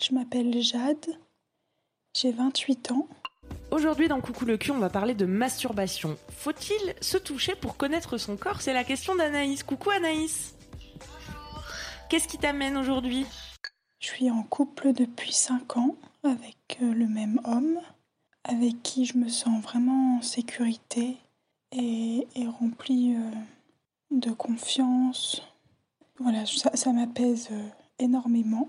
[0.00, 1.06] je m'appelle Jade,
[2.12, 3.06] j'ai 28 ans.
[3.70, 6.18] Aujourd'hui dans Coucou le cul, on va parler de masturbation.
[6.30, 8.60] Faut-il se toucher pour connaître son corps?
[8.60, 9.62] C'est la question d'Anaïs.
[9.62, 10.56] Coucou Anaïs.
[10.98, 11.62] Bonjour.
[12.10, 13.26] Qu'est-ce qui t'amène aujourd'hui?
[14.00, 15.94] Je suis en couple depuis 5 ans
[16.24, 17.78] avec euh, le même homme,
[18.42, 21.16] avec qui je me sens vraiment en sécurité
[21.70, 22.26] et,
[22.58, 23.30] remplie euh,
[24.10, 25.42] de confiance.
[26.18, 27.50] Voilà, ça, m'apaise.
[28.00, 28.68] Énormément.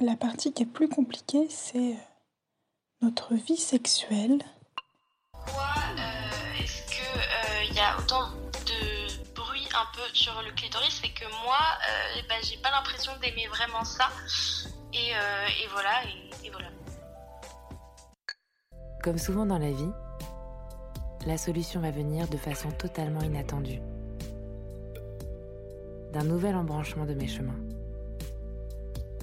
[0.00, 4.38] La partie qui est plus compliquée, c'est euh, notre vie sexuelle.
[5.32, 8.30] Pourquoi euh, est-ce qu'il il euh, y a autant
[8.66, 11.00] de bruit un peu sur le clitoris?
[11.00, 11.60] C'est que moi,
[12.28, 14.08] ben, j'ai pas l'impression d'aimer vraiment ça.
[14.92, 15.12] Et,
[15.70, 16.02] voilà,
[16.42, 16.68] et voilà.
[19.02, 19.90] Comme souvent dans la vie,
[21.26, 23.80] la solution va venir de façon totalement inattendue.
[26.12, 27.63] D'un nouvel embranchement de mes chemins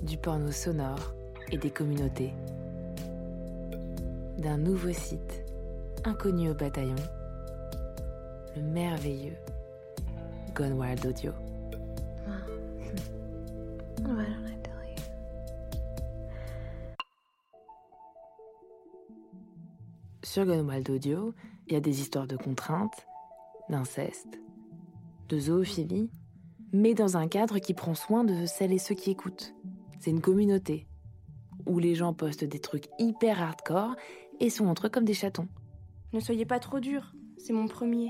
[0.03, 1.13] du porno sonore
[1.51, 2.33] et des communautés.
[4.37, 5.43] D'un nouveau site,
[6.03, 6.95] inconnu au bataillon,
[8.55, 9.37] le merveilleux
[10.55, 10.79] Gone hmm.
[10.79, 11.31] Wild Audio.
[20.23, 21.33] Sur Gone Wild Audio,
[21.67, 23.05] il y a des histoires de contraintes,
[23.69, 24.39] d'inceste,
[25.27, 26.09] de zoophilie,
[26.71, 29.53] mais dans un cadre qui prend soin de celles et ceux qui écoutent.
[30.01, 30.87] C'est une communauté
[31.67, 33.95] où les gens postent des trucs hyper hardcore
[34.39, 35.47] et sont entre eux comme des chatons.
[36.11, 38.09] Ne soyez pas trop dur, c'est mon premier.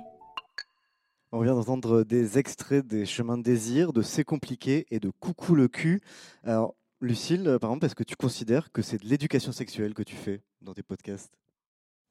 [1.33, 5.53] On vient d'entendre des extraits des Chemins de désir, de C'est compliqué et de Coucou
[5.53, 5.99] le cul.
[6.45, 10.15] Alors, Lucille, par exemple, est-ce que tu considères que c'est de l'éducation sexuelle que tu
[10.15, 11.37] fais dans tes podcasts?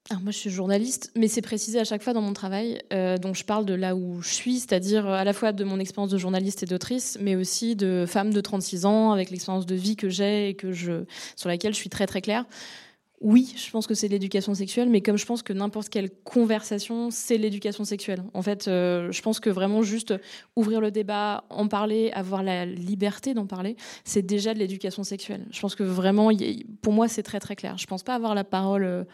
[0.08, 2.80] Alors moi, je suis journaliste, mais c'est précisé à chaque fois dans mon travail.
[2.92, 5.78] Euh, donc, je parle de là où je suis, c'est-à-dire à la fois de mon
[5.78, 9.74] expérience de journaliste et d'autrice, mais aussi de femme de 36 ans, avec l'expérience de
[9.74, 11.04] vie que j'ai et que je,
[11.36, 12.44] sur laquelle je suis très très claire.
[13.20, 17.10] Oui, je pense que c'est l'éducation sexuelle, mais comme je pense que n'importe quelle conversation,
[17.10, 18.24] c'est l'éducation sexuelle.
[18.32, 20.14] En fait, euh, je pense que vraiment juste
[20.56, 25.46] ouvrir le débat, en parler, avoir la liberté d'en parler, c'est déjà de l'éducation sexuelle.
[25.50, 26.30] Je pense que vraiment,
[26.80, 27.76] pour moi, c'est très très clair.
[27.76, 28.84] Je pense pas avoir la parole.
[28.84, 29.04] Euh,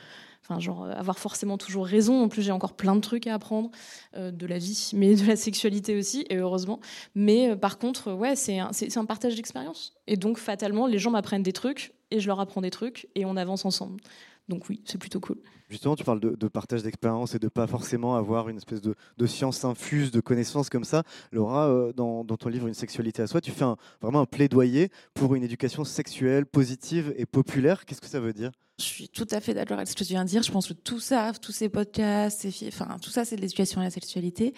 [0.48, 2.22] Enfin, genre, euh, avoir forcément toujours raison.
[2.22, 3.70] En plus, j'ai encore plein de trucs à apprendre
[4.16, 6.78] euh, de la vie, mais de la sexualité aussi, et heureusement.
[7.16, 9.92] Mais euh, par contre, ouais, c'est un, un, partage d'expérience.
[10.06, 13.24] Et donc, fatalement, les gens m'apprennent des trucs, et je leur apprends des trucs, et
[13.24, 14.00] on avance ensemble.
[14.48, 15.38] Donc oui, c'est plutôt cool.
[15.68, 19.64] Justement, tu parles de, partage d'expérience et de pas forcément avoir une espèce de, science
[19.64, 21.02] infuse, de connaissances comme ça.
[21.32, 23.64] Laura, dans, ton livre Une sexualité à soi, tu fais
[24.00, 27.84] vraiment un plaidoyer pour une éducation sexuelle positive et populaire.
[27.84, 28.52] Qu'est-ce que ça veut dire?
[28.78, 30.42] Je suis tout à fait d'accord avec ce que tu viens de dire.
[30.42, 33.84] Je pense que tout ça, tous ces podcasts, enfin, tout ça, c'est de l'éducation à
[33.84, 34.54] la sexualité.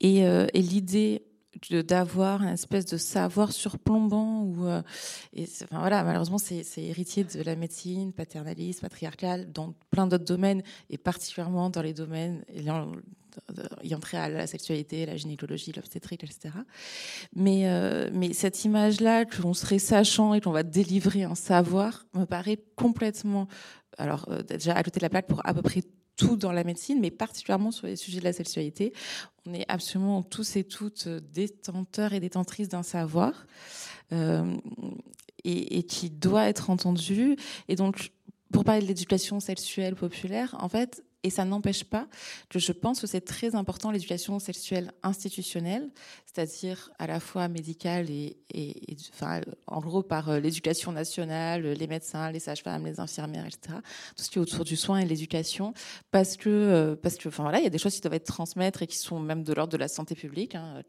[0.00, 1.22] Et, euh, et l'idée
[1.70, 4.82] d'avoir une espèce de savoir surplombant ou euh,
[5.36, 10.98] enfin voilà malheureusement c'est héritier de la médecine paternaliste patriarcale dans plein d'autres domaines et
[10.98, 12.92] particulièrement dans les domaines ayant,
[13.82, 16.54] ayant trait à la sexualité la gynécologie l'obstétrique etc
[17.34, 22.06] mais euh, mais cette image là qu'on serait sachant et qu'on va délivrer un savoir
[22.14, 23.48] me paraît complètement
[23.98, 25.82] alors euh, déjà à côté de la plaque pour à peu près
[26.16, 28.92] tout dans la médecine, mais particulièrement sur les sujets de la sexualité.
[29.46, 33.46] On est absolument tous et toutes détenteurs et détentrices d'un savoir
[34.12, 34.56] euh,
[35.44, 37.36] et, et, qui doit être entendu.
[37.68, 38.12] Et donc,
[38.52, 42.06] pour parler de l'éducation sexuelle populaire, en fait, et ça n'empêche pas
[42.50, 45.90] que je pense que c'est très important l'éducation sexuelle institutionnelle,
[46.26, 48.36] c'est-à-dire à la fois médicale et,
[49.66, 53.78] en gros par euh, l'éducation nationale, les médecins, les sages-femmes, les infirmières, etc.
[54.16, 55.72] Tout ce qui est autour du soin et de l'éducation,
[56.10, 58.26] parce que euh, parce que enfin voilà, il y a des choses qui doivent être
[58.26, 60.54] transmettre et qui sont même de l'ordre de la santé publique.
[60.54, 60.82] Hein,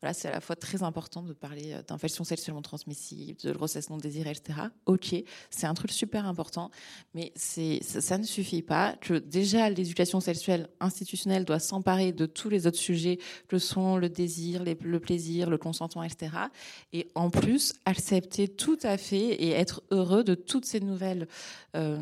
[0.00, 3.90] voilà, c'est à la fois très important de parler euh, d'infections sexuellement transmissibles, de grossesse
[3.90, 4.60] non désirée, etc.
[4.86, 5.14] Ok,
[5.50, 6.70] c'est un truc super important,
[7.14, 8.94] mais ça, ça, ne suffit pas.
[9.00, 13.18] Que déjà l'éducation sexuelle institutionnelle doit s'emparer de tous les autres sujets
[13.48, 16.30] que sont le désir, le plaisir, le consentement, etc.
[16.92, 21.26] Et en plus, accepter tout à fait et être heureux de toutes ces nouvelles
[21.76, 21.98] euh,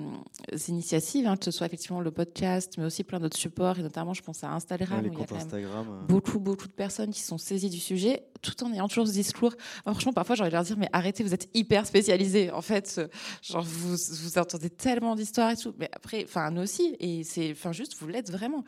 [0.68, 4.14] initiatives, hein, que ce soit effectivement le podcast, mais aussi plein d'autres supports, et notamment,
[4.14, 6.06] je pense à Instagram, où il y a quand même euh.
[6.06, 9.54] beaucoup, beaucoup de personnes qui sont saisies du sujet, tout en ayant toujours ce discours.
[9.82, 12.50] franchement, parfois, j'aurais leur dire, mais arrêtez, vous êtes hyper spécialisés.
[12.50, 13.00] En fait,
[13.42, 15.74] genre, vous, vous entendez tellement d'histoires et tout.
[15.78, 16.96] Mais après, enfin, nous aussi.
[17.00, 18.64] Et c'est, juste, vous l'êtes vraiment.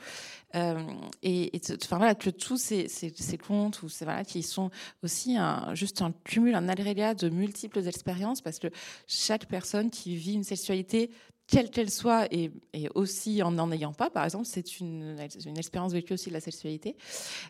[0.55, 0.83] Euh,
[1.23, 1.51] et,
[1.83, 4.71] enfin voilà, que tous ces, ces, comptes ou ces voilà, qui sont
[5.03, 5.37] aussi
[5.75, 8.69] juste un cumul, un agrégat de multiples expériences, parce que
[9.07, 11.11] chaque personne qui vit une sexualité
[11.51, 12.53] quelle qu'elle soit, et,
[12.95, 15.19] aussi en n'en ayant pas, par exemple, c'est une,
[15.57, 16.97] expérience vécue aussi de la sexualité,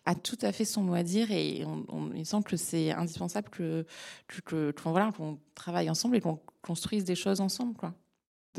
[0.07, 3.51] a tout à fait son mot à dire et on, on, semble que c'est indispensable
[3.51, 3.85] que,
[4.27, 7.77] que, que qu'on travaille ensemble et qu'on construise des choses ensemble.
[7.77, 7.95] Quoi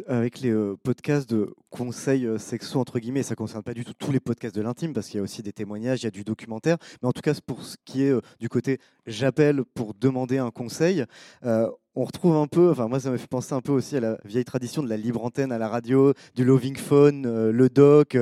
[0.08, 3.84] avec les euh, podcasts de conseils euh, sexuels, entre guillemets, ça ne concerne pas du
[3.84, 6.08] tout tous les podcasts de l'intime, parce qu'il y a aussi des témoignages, il y
[6.08, 9.64] a du documentaire, mais en tout cas, pour ce qui est euh, du côté j'appelle
[9.74, 11.06] pour demander un conseil,
[11.44, 14.18] on retrouve un peu, enfin moi ça me fait penser un peu aussi à la
[14.24, 18.18] vieille tradition de la libre antenne à la radio, du loving phone, le doc.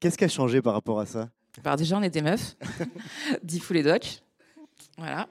[0.00, 1.30] Qu'est-ce qui a changé par rapport à ça?
[1.64, 2.56] Alors déjà, on est des meufs,
[3.42, 4.20] dit fou les docs.
[4.98, 5.28] Voilà.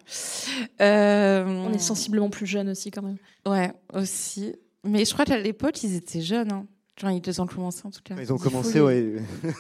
[0.79, 3.17] On est sensiblement plus jeunes aussi quand même.
[3.45, 4.55] Ouais, aussi.
[4.85, 6.51] Mais je crois qu'à l'époque, ils étaient jeunes.
[6.51, 6.65] Hein.
[6.99, 8.15] Genre, ils ont commencé en tout cas.
[8.17, 9.15] Ils ont commencé, ouais.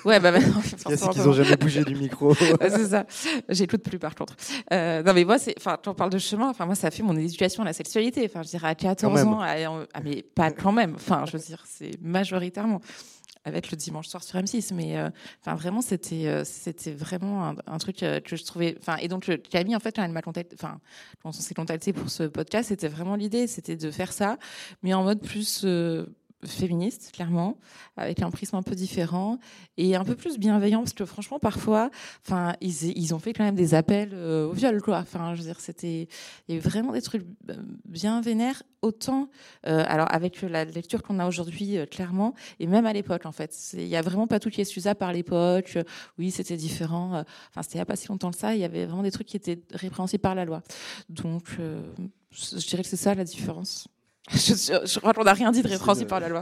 [0.05, 0.61] ouais, bah maintenant.
[0.63, 2.33] c'est qu'ils n'ont jamais bougé du micro.
[2.61, 3.05] c'est ça.
[3.49, 4.35] J'écoute plus par contre.
[4.71, 6.47] Euh, non, mais moi, c'est, enfin, tu en parles de chemin.
[6.47, 8.23] Enfin, moi, ça a fait mon éducation à la sexualité.
[8.23, 9.41] Enfin, je dirais à 14 ans.
[9.41, 10.93] ah, mais pas quand même.
[10.95, 12.79] Enfin, je veux dire, c'est majoritairement
[13.45, 14.73] avec le dimanche soir sur M6.
[14.73, 15.09] Mais euh,
[15.41, 18.77] enfin, vraiment, c'était euh, c'était vraiment un, truc euh, que je trouvais.
[18.99, 20.79] Et donc Camille, en fait, quand elle m'a contacté, quand
[21.23, 24.37] on s'est contacté pour ce podcast, c'était vraiment l'idée, c'était de faire ça,
[24.83, 25.65] mais en mode plus
[26.45, 27.57] féministe, clairement,
[27.97, 29.39] avec un prisme un peu différent
[29.77, 31.89] et un peu plus bienveillant, parce que franchement, parfois,
[32.25, 34.99] enfin, ils, ils ont fait quand même des appels euh, au viol, quoi.
[34.99, 36.07] Enfin, je veux dire, c'était,
[36.47, 39.29] il y a eu vraiment des trucs euh, bien vénères, autant,
[39.67, 43.55] euh, alors avec la lecture qu'on a aujourd'hui, clairement, et même à l'époque, en fait.
[43.73, 45.77] Il y a vraiment pas tout qui est excusable par l'époque.
[46.17, 47.23] Oui, c'était différent.
[47.49, 48.53] Enfin, c'était il a pas si longtemps que ça.
[48.55, 50.61] Il y avait vraiment des trucs qui étaient répréhensibles par la loi.
[51.09, 51.45] Donc,
[52.31, 53.87] je dirais que c'est ça la différence.
[54.31, 54.53] Je,
[54.85, 56.41] je crois qu'on n'a rien dit de répréhensible par la loi.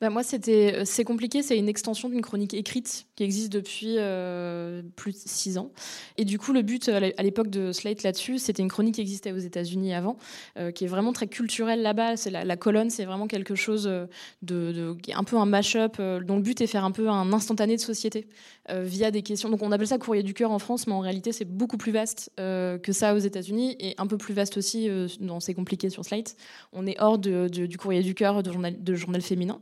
[0.00, 1.42] Bah moi, c'était, euh, c'est compliqué.
[1.42, 5.72] C'est une extension d'une chronique écrite qui existe depuis euh, plus de six ans.
[6.16, 9.32] Et du coup, le but à l'époque de Slate là-dessus, c'était une chronique qui existait
[9.32, 10.16] aux États-Unis avant,
[10.56, 12.16] euh, qui est vraiment très culturelle là-bas.
[12.16, 14.08] C'est la, colonne, c'est vraiment quelque chose de,
[14.42, 17.80] de, un peu un mash-up dont le but est faire un peu un instantané de
[17.80, 18.26] société
[18.72, 19.50] via des questions.
[19.50, 21.92] Donc, on appelle ça courrier du cœur en France, mais en réalité, c'est beaucoup plus
[21.92, 24.88] vaste que ça aux États-Unis et un peu plus vaste aussi
[25.20, 26.36] dans C'est compliqué sur Slate.
[26.72, 29.60] On est hors du courrier du cœur de journal, féminin.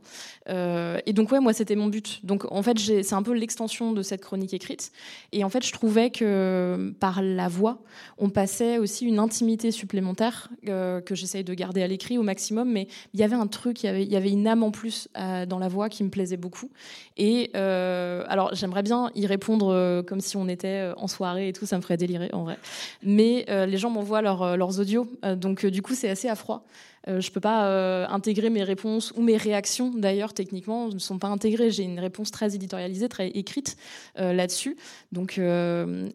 [0.49, 2.25] Euh, et donc ouais, moi c'était mon but.
[2.25, 4.91] Donc en fait, c'est un peu l'extension de cette chronique écrite.
[5.31, 7.81] Et en fait, je trouvais que par la voix,
[8.17, 12.69] on passait aussi une intimité supplémentaire euh, que j'essaye de garder à l'écrit au maximum.
[12.71, 15.59] Mais il y avait un truc, il y avait, une âme en plus euh, dans
[15.59, 16.69] la voix qui me plaisait beaucoup.
[17.17, 21.77] Et alors j'aimerais bien y répondre comme si on était en soirée et tout, ça
[21.77, 22.57] me ferait délirer en vrai.
[23.03, 26.63] Mais les gens m'envoient leurs audios, donc du coup c'est assez à froid.
[27.07, 30.99] Euh, je ne peux pas euh, intégrer mes réponses ou mes réactions, d'ailleurs, techniquement, ne
[30.99, 31.71] sont pas intégrées.
[31.71, 33.77] J'ai une réponse très éditorialisée, très écrite
[34.19, 34.77] euh, là-dessus.
[35.11, 35.39] Donc,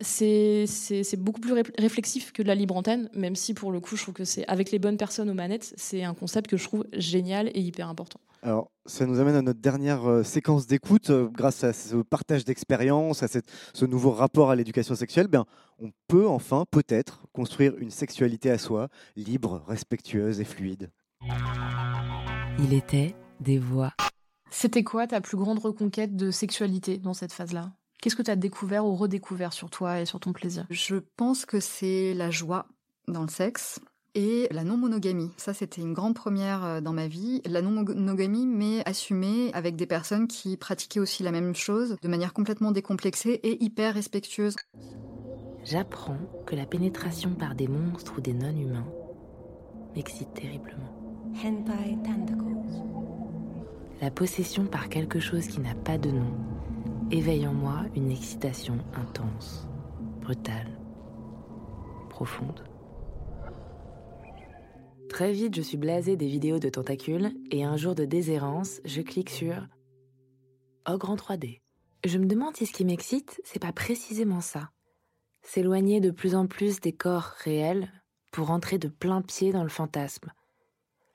[0.01, 0.67] c'est
[1.19, 4.15] beaucoup plus réflexif que de la libre antenne, même si, pour le coup, je trouve
[4.15, 7.49] que c'est avec les bonnes personnes aux manettes, c'est un concept que je trouve génial
[7.55, 8.21] et hyper important.
[8.45, 11.09] Alors, ça nous amène à notre dernière euh, séquence d'écoute.
[11.09, 15.47] Euh, grâce à ce partage d'expérience, à ce nouveau rapport à l'éducation sexuelle, ben,
[15.79, 20.91] on peut enfin, peut-être, construire une sexualité à soi, libre, respectueuse et fluide.
[22.59, 23.95] Il était des voix.
[24.51, 27.73] C'était quoi ta plus grande reconquête de sexualité dans cette phase-là?
[28.03, 30.67] Qu'est-ce que tu as découvert ou redécouvert sur toi et sur ton plaisir?
[30.69, 32.67] Je pense que c'est la joie
[33.09, 33.81] dans le sexe
[34.15, 35.31] et la non-monogamie.
[35.37, 37.43] Ça, c'était une grande première euh, dans ma vie.
[37.47, 42.33] La non-monogamie, mais assumée avec des personnes qui pratiquaient aussi la même chose de manière
[42.33, 44.57] complètement décomplexée et hyper respectueuse.
[45.65, 48.87] J'apprends que la pénétration par des monstres ou des non-humains
[49.97, 50.93] m'excite terriblement.
[54.01, 56.33] La possession par quelque chose qui n'a pas de nom
[57.11, 59.67] éveille en moi une excitation intense,
[60.21, 60.79] brutale,
[62.11, 62.65] profonde.
[65.15, 69.01] Très vite, je suis blasée des vidéos de tentacules et un jour de déshérence, je
[69.01, 69.55] clique sur
[70.87, 71.61] Ogre en 3D.
[72.05, 74.71] Je me demande si ce qui m'excite, c'est pas précisément ça.
[75.43, 77.93] S'éloigner de plus en plus des corps réels
[78.33, 80.33] pour entrer de plein pied dans le fantasme.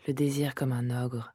[0.07, 1.33] Le désir comme un ogre,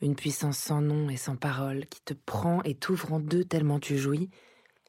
[0.00, 3.80] une puissance sans nom et sans parole qui te prend et t'ouvre en deux tellement
[3.80, 4.30] tu jouis,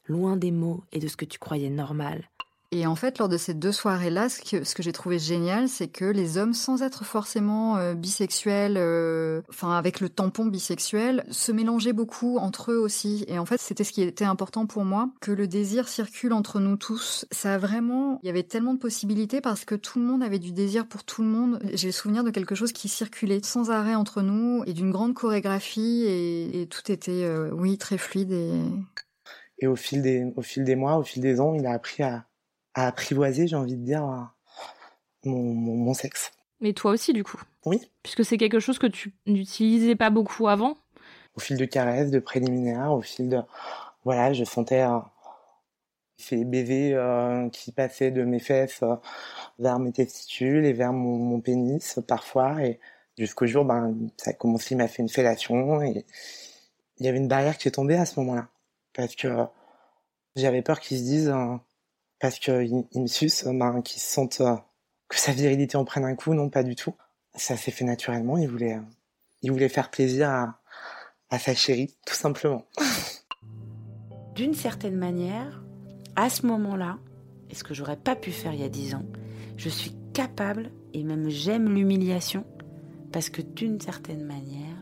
[0.06, 2.30] loin des mots et de ce que tu croyais normal,
[2.76, 6.04] et en fait, lors de ces deux soirées-là, ce que, j'ai trouvé génial, c'est que
[6.04, 11.94] les hommes, sans être forcément euh, bisexuels, euh, enfin avec le tampon bisexuel, se mélangeaient
[11.94, 13.24] beaucoup entre eux aussi.
[13.28, 16.60] Et en fait, c'était ce qui était important pour moi, que le désir circule entre
[16.60, 17.24] nous tous.
[17.30, 20.38] Ça a vraiment, il y avait tellement de possibilités parce que tout le monde avait
[20.38, 21.58] du désir pour tout le monde.
[21.72, 25.14] J'ai le souvenir de quelque chose qui circulait sans arrêt entre nous et d'une grande
[25.14, 28.60] chorégraphie et, tout était, euh, oui, très fluide et...
[29.58, 32.02] Et au fil des, au fil des mois, au fil des ans, il a appris
[32.02, 32.25] à,
[32.76, 34.02] à apprivoiser, j'ai envie de dire,
[35.24, 36.30] mon, mon, sexe.
[36.60, 37.40] Mais toi aussi, du coup?
[37.64, 37.80] Oui.
[38.02, 40.76] Puisque c'est quelque chose que tu n'utilisais pas beaucoup avant?
[41.34, 43.40] Au fil de caresses, de préliminaires, au fil de.
[44.04, 44.84] Voilà, je sentais
[46.18, 48.94] ces baisers euh, qui passaient de mes fesses euh,
[49.58, 52.62] vers mes testicules et vers mon, mon pénis parfois.
[52.62, 52.78] Et
[53.18, 55.82] jusqu'au jour, ben, ça a commencé, il m'a fait une fellation.
[55.82, 56.04] Et
[56.98, 58.48] il y avait une barrière qui est tombée à ce moment-là.
[58.92, 59.28] Parce que
[60.36, 61.34] j'avais peur qu'ils se disent
[62.20, 63.44] parce qu'il me suce,
[63.84, 64.00] qu'il
[65.08, 66.94] que sa virilité en prenne un coup, non, pas du tout.
[67.34, 68.78] Ça s'est fait naturellement, il voulait,
[69.44, 70.60] euh, faire plaisir à,
[71.30, 72.64] à sa chérie, tout simplement.
[74.34, 75.62] D'une certaine manière,
[76.16, 76.98] à ce moment-là,
[77.50, 79.04] et ce que j'aurais pas pu faire il y a dix ans,
[79.56, 82.44] je suis capable, et même j'aime l'humiliation,
[83.12, 84.76] parce que d'une certaine manière,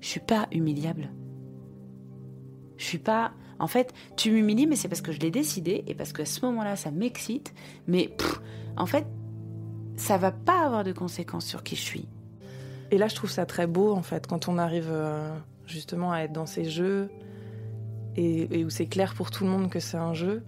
[0.00, 1.10] je suis pas humiliable.
[2.76, 5.94] Je suis pas en fait, tu m'humilies, mais c'est parce que je l'ai décidé et
[5.94, 7.54] parce qu'à ce moment-là, ça m'excite.
[7.86, 8.10] Mais
[8.76, 9.06] en fait,
[9.96, 12.08] ça va pas avoir de conséquences sur qui je suis.
[12.90, 15.34] Et là, je trouve ça très beau, en fait, quand on arrive euh,
[15.66, 17.10] justement à être dans ces jeux
[18.16, 20.44] et, où c'est clair pour tout le monde que c'est un jeu.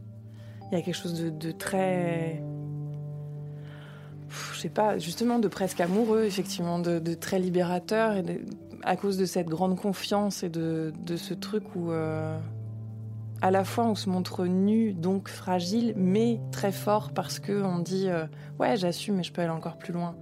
[0.70, 2.42] Il y a quelque chose de, très.
[4.52, 8.22] je sais pas, justement, de presque amoureux, effectivement, de, très libérateur
[8.84, 12.38] à cause de cette grande confiance et de, de ce truc où euh,
[13.40, 17.78] à la fois on se montre nu, donc fragile, mais très fort parce que on
[17.78, 18.26] dit euh,
[18.58, 20.16] ouais j'assume mais je peux aller encore plus loin.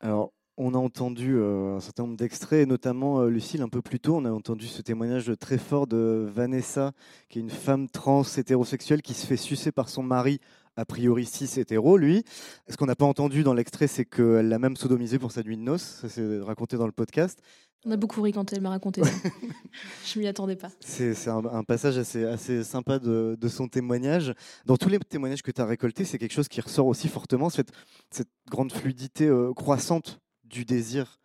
[0.00, 4.00] Alors, on a entendu euh, un certain nombre d'extraits, notamment euh, Lucille, un peu plus
[4.00, 6.92] tôt, on a entendu ce témoignage très fort de Vanessa,
[7.28, 10.40] qui est une femme trans hétérosexuelle qui se fait sucer par son mari,
[10.78, 12.24] a priori cis hétéro, lui.
[12.68, 15.56] Ce qu'on n'a pas entendu dans l'extrait, c'est qu'elle l'a même sodomisé pour sa nuit
[15.56, 17.40] de noces, ça c'est raconté dans le podcast.
[17.84, 19.10] On a beaucoup ri quand elle m'a raconté ça.
[20.06, 20.70] je m'y attendais pas.
[20.80, 24.34] C'est un, un passage assez, assez sympa de, de son témoignage.
[24.66, 27.50] Dans tous les témoignages que tu as récoltés, c'est quelque chose qui ressort aussi fortement,
[27.50, 27.70] cette,
[28.10, 31.20] cette grande fluidité euh, croissante du désir.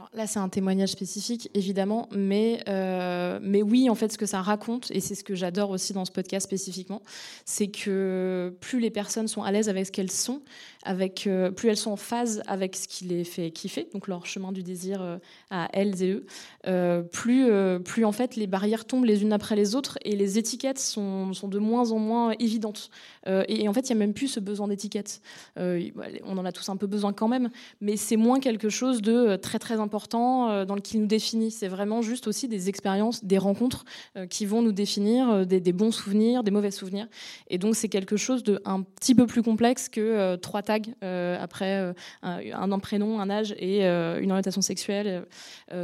[0.00, 4.24] Alors là, c'est un témoignage spécifique, évidemment, mais, euh, mais oui, en fait, ce que
[4.24, 7.02] ça raconte, et c'est ce que j'adore aussi dans ce podcast spécifiquement,
[7.44, 10.40] c'est que plus les personnes sont à l'aise avec ce qu'elles sont,
[10.84, 14.24] avec, euh, plus elles sont en phase avec ce qui les fait kiffer, donc leur
[14.24, 15.18] chemin du désir euh,
[15.50, 17.50] à elles et eux, plus,
[17.84, 21.34] plus en fait les barrières tombent les unes après les autres et les étiquettes sont,
[21.34, 22.90] sont de moins en moins évidentes.
[23.28, 25.20] Euh, et, en fait, il n'y a même plus ce besoin d'étiquettes.
[25.58, 25.90] Euh,
[26.24, 27.50] on en a tous un peu besoin quand même,
[27.80, 31.50] mais c'est moins quelque chose de euh, très très important dans le qui nous définit.
[31.50, 33.84] C'est vraiment juste aussi des expériences, des rencontres
[34.28, 37.06] qui vont nous définir, des, bons souvenirs, des mauvais souvenirs.
[37.48, 41.94] Et donc c'est quelque chose de un petit peu plus complexe que trois tags après
[42.22, 45.26] un, un nom, prénom, un âge et une orientation sexuelle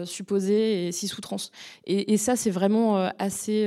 [0.04, 1.36] supposée et cis ou trans.
[1.86, 3.66] Et, et ça c'est vraiment assez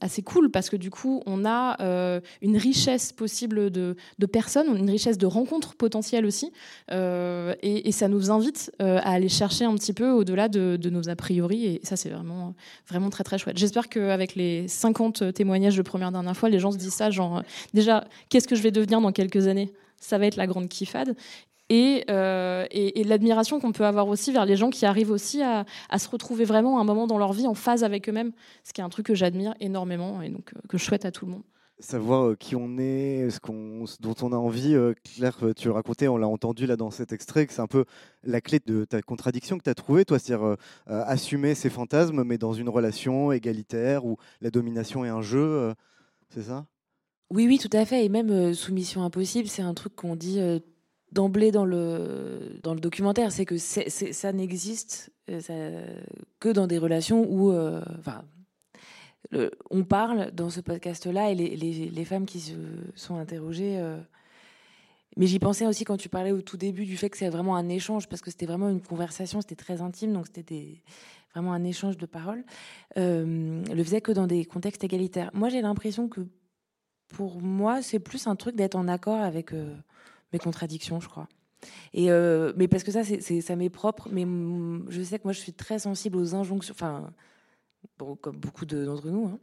[0.00, 3.96] assez cool parce que du coup on a une richesse possible de,
[4.30, 6.52] personnes, une richesse de rencontres potentielles aussi,
[6.90, 11.08] euh, et, ça nous invite euh, à aller chercher un petit peu au-delà de, nos
[11.08, 11.66] a priori.
[11.66, 12.54] Et ça c'est vraiment
[12.88, 13.58] vraiment très très chouette.
[13.58, 17.38] J'espère qu'avec les 50 témoignages de première dernière fois, les gens se disent ça genre
[17.38, 17.42] euh,
[17.74, 19.72] déjà qu'est-ce que je vais devenir dans quelques années?
[20.00, 21.16] Ça va être la grande kiffade.
[21.70, 25.66] Et, et, l'admiration qu'on peut avoir aussi vers les gens qui arrivent aussi à,
[25.98, 28.32] se retrouver vraiment à un moment dans leur vie en phase avec eux-mêmes,
[28.64, 31.26] ce qui est un truc que j'admire énormément et donc que je souhaite à tout
[31.26, 31.42] le monde.
[31.80, 33.38] Savoir euh, qui on est, ce,
[34.00, 34.74] dont on a envie.
[34.74, 37.68] Euh, Claire, euh, tu racontais, on l'a entendu là dans cet extrait, que c'est un
[37.68, 37.84] peu
[38.24, 40.56] la clé de ta contradiction que tu as trouvée, toi, c'est-à-dire
[40.86, 45.72] assumer ses fantasmes, mais dans une relation égalitaire où la domination est un jeu,
[46.30, 46.66] c'est ça?
[47.30, 48.04] Oui, oui, tout à fait.
[48.04, 50.40] Et même Soumission impossible, c'est un truc qu'on dit
[51.12, 53.30] d'emblée dans le, documentaire.
[53.30, 57.52] C'est que ça n'existe que dans des relations où.
[59.70, 62.54] On parle dans ce podcast-là et les, femmes qui se
[62.94, 63.78] sont interrogées.
[63.78, 63.98] euh,
[65.16, 67.56] mais j'y pensais aussi quand tu parlais au tout début du fait que c'est vraiment
[67.56, 70.82] un échange, parce que c'était vraiment une conversation, c'était très intime, donc c'était
[71.34, 72.44] vraiment un échange de paroles.
[72.96, 75.30] Euh, le faisait que dans des contextes égalitaires.
[75.34, 76.20] Moi, j'ai l'impression que
[77.08, 79.74] pour moi, c'est plus un truc d'être en accord avec euh,
[80.32, 81.28] mes contradictions, je crois.
[81.92, 82.08] Et
[82.56, 84.08] mais parce que ça, c'est, ça m'est propre.
[84.12, 84.24] Mais
[84.88, 86.74] je sais que moi, je suis très sensible aux injonctions.
[88.20, 89.26] Comme beaucoup de- d'entre nous.
[89.26, 89.38] hein.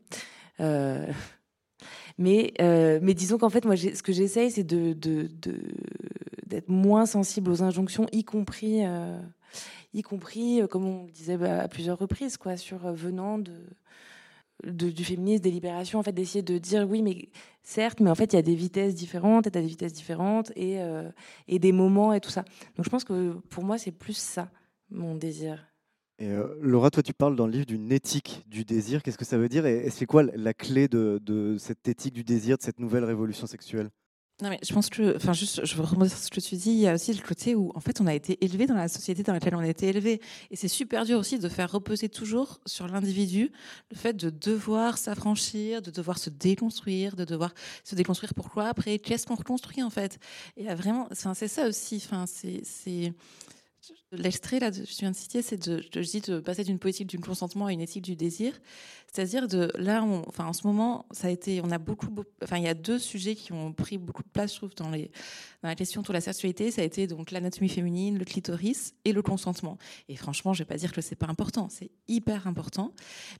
[0.61, 1.07] Euh,
[2.17, 7.61] mais, euh, mais disons qu'en fait, moi, ce que j'essaye, c'est d'être moins sensible aux
[7.63, 9.19] injonctions, y compris, euh,
[9.93, 12.55] y compris, comme on le disait bah, à plusieurs reprises, quoi,
[12.93, 13.39] venant
[14.63, 17.29] du féminisme, des libérations, en fait, d'essayer de dire oui, mais
[17.63, 20.79] certes, mais en fait, il y a des vitesses différentes, et des vitesses différentes, et
[21.47, 22.43] des moments et tout ça.
[22.77, 24.49] Donc, je pense que pour moi, c'est plus ça,
[24.89, 25.67] mon désir.
[26.21, 29.03] Euh, Laura, toi, tu parles dans le livre d'une éthique du désir.
[29.03, 29.65] Qu'est-ce que ça veut dire?
[29.65, 33.89] Et, c'est quoi la clé de, cette éthique du désir, de cette nouvelle révolution sexuelle?
[34.41, 36.71] Non, mais je pense que, enfin, juste, je veux rebondir sur ce que tu dis.
[36.71, 38.89] Il y a aussi le côté où, en fait, on a été élevé dans la
[38.89, 40.21] société dans laquelle on a été élevé.
[40.51, 43.49] Et c'est super dur aussi de faire reposer toujours sur l'individu
[43.91, 47.53] le fait de devoir s'affranchir, de devoir se déconstruire, de devoir
[47.85, 50.19] se déconstruire pourquoi après, qu'est-ce qu'on reconstruit, en fait?
[50.57, 52.01] Et a vraiment, c'est ça aussi.
[52.05, 53.13] Enfin, c'est,
[54.17, 57.19] L'extrait là, je viens de citer, c'est de, je dis de passer d'une politique du
[57.19, 58.53] consentement à une éthique du désir.
[59.15, 62.07] C'est-à-dire là, enfin en ce moment, ça a été, on a beaucoup,
[62.43, 64.89] enfin il y a deux sujets qui ont pris beaucoup de place, je trouve, dans
[64.89, 65.09] les
[65.63, 66.69] dans la question autour de la sexualité.
[66.69, 69.77] Ça a été donc l'anatomie féminine, le clitoris et le consentement.
[70.09, 72.93] Et franchement, je vais pas dire que c'est pas important, c'est hyper important,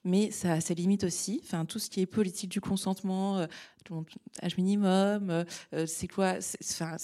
[0.04, 1.42] mais ça a ses aussi.
[1.44, 3.48] Enfin tout ce qui est politique du consentement, euh,
[4.44, 6.98] âge minimum, euh, euh, c'est quoi, enfin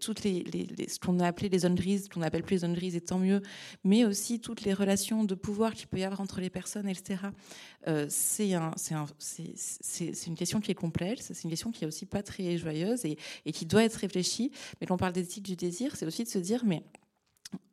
[0.00, 0.44] toutes les,
[0.88, 3.18] ce qu'on a appelé les zones grises, qu'on appelle plus les zones grises, et tant
[3.18, 3.42] mieux,
[3.84, 7.20] mais aussi toutes les relations de pouvoir qu'il peut y avoir entre les personnes, etc.
[8.12, 11.72] c'est un, c'est un- c'est- c'est- c'est une question qui est complexe, c'est une question
[11.72, 13.16] qui est aussi pas très joyeuse et,
[13.52, 14.52] qui doit être réfléchie.
[14.80, 16.82] Mais quand on parle d'éthique du désir, c'est aussi de se dire, mais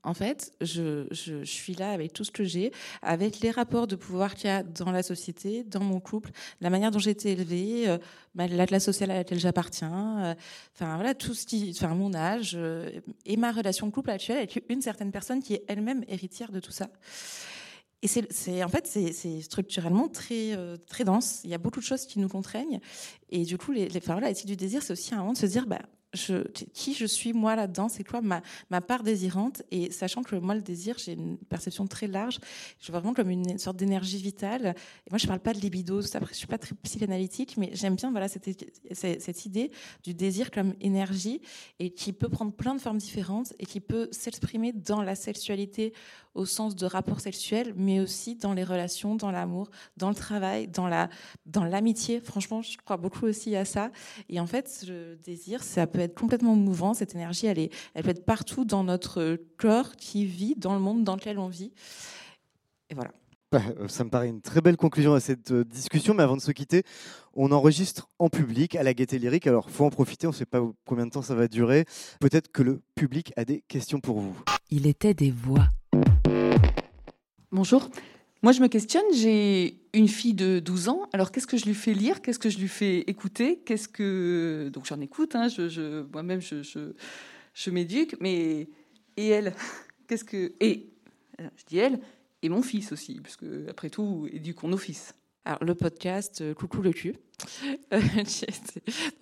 [0.03, 1.07] en fait, je,
[1.43, 2.71] suis là avec tout ce que j'ai,
[3.01, 6.31] avec les rapports de pouvoir qu'il y a dans la société, dans mon couple,
[6.61, 7.97] la manière dont j'ai été élevée, euh,
[8.35, 10.35] la classe sociale à laquelle j'appartiens, euh,
[10.73, 12.89] enfin voilà, tout ce qui, enfin mon âge euh,
[13.25, 16.59] et ma relation de couple actuelle avec une certaine personne qui est elle-même héritière de
[16.59, 16.89] tout ça.
[18.01, 20.55] Et c'est, en fait, c'est, structurellement très,
[20.87, 21.41] très dense.
[21.43, 22.79] Il y a beaucoup de choses qui nous contraignent.
[23.29, 25.67] Et du coup, les, enfin, voilà, du désir, c'est aussi un moment de se dire,
[25.67, 25.81] bah,
[26.73, 28.41] qui je suis moi là-dedans, c'est quoi ma,
[28.81, 29.61] part désirante?
[29.71, 32.39] Et sachant que moi le désir j'ai une perception très large,
[32.79, 34.73] je vois vraiment comme une sorte d'énergie vitale.
[35.05, 38.11] Et moi je parle pas de libido, je suis pas très psychanalytique, mais j'aime bien
[38.11, 38.49] voilà cette,
[38.91, 39.71] cette, idée
[40.03, 41.41] du désir comme énergie
[41.79, 45.93] et qui peut prendre plein de formes différentes et qui peut s'exprimer dans la sexualité
[46.35, 50.67] au sens de rapport sexuel, mais aussi dans les relations, dans l'amour, dans le travail,
[50.67, 51.09] dans la
[51.45, 52.21] dans l'amitié.
[52.21, 53.91] Franchement, je crois beaucoup aussi à ça.
[54.29, 56.93] Et en fait, le désir, ça peut être complètement mouvant.
[56.93, 60.79] Cette énergie, elle est, elle peut être partout dans notre corps qui vit dans le
[60.79, 61.73] monde dans lequel on vit.
[62.89, 63.11] Et voilà.
[63.87, 66.51] Ça me paraît une très belle conclusion à cette euh, discussion, mais avant de se
[66.51, 66.83] quitter,
[67.33, 69.47] on enregistre en public à la Gaieté Lyrique.
[69.47, 71.85] Alors, faut en profiter, on ne sait pas combien de temps ça va durer.
[72.19, 74.39] Peut-être que le public a des questions pour vous.
[74.69, 75.67] Il était des voix.
[77.51, 77.89] Bonjour.
[78.41, 79.03] Moi, je me questionne.
[79.13, 81.09] J'ai une fille de 12 ans.
[81.13, 82.21] Alors, qu'est-ce que je lui fais lire?
[82.21, 83.59] Qu'est-ce que je lui fais écouter?
[83.65, 85.35] Qu'est-ce que donc j'en écoute.
[85.35, 86.63] Hein, je, moi-même, je,
[87.53, 88.15] je, m'éduque.
[88.21, 88.69] Mais
[89.17, 89.53] et elle?
[90.07, 90.89] Qu'est-ce que et
[91.37, 91.99] je dis elle
[92.41, 93.37] et mon fils aussi, parce
[93.69, 95.13] après tout, éduquons nos fils.
[95.45, 97.15] Alors, le podcast euh, Coucou le cul,
[97.93, 97.99] euh,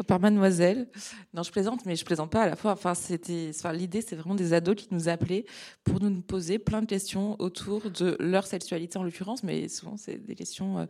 [0.08, 0.88] par Mademoiselle.
[1.34, 2.72] Non, je plaisante, mais je plaisante pas à la fois.
[2.72, 5.46] Enfin, c'était, enfin, l'idée, c'est vraiment des ados qui nous appelaient
[5.84, 10.18] pour nous poser plein de questions autour de leur sexualité en l'occurrence, mais souvent, c'est
[10.18, 10.80] des questions.
[10.80, 10.86] Euh,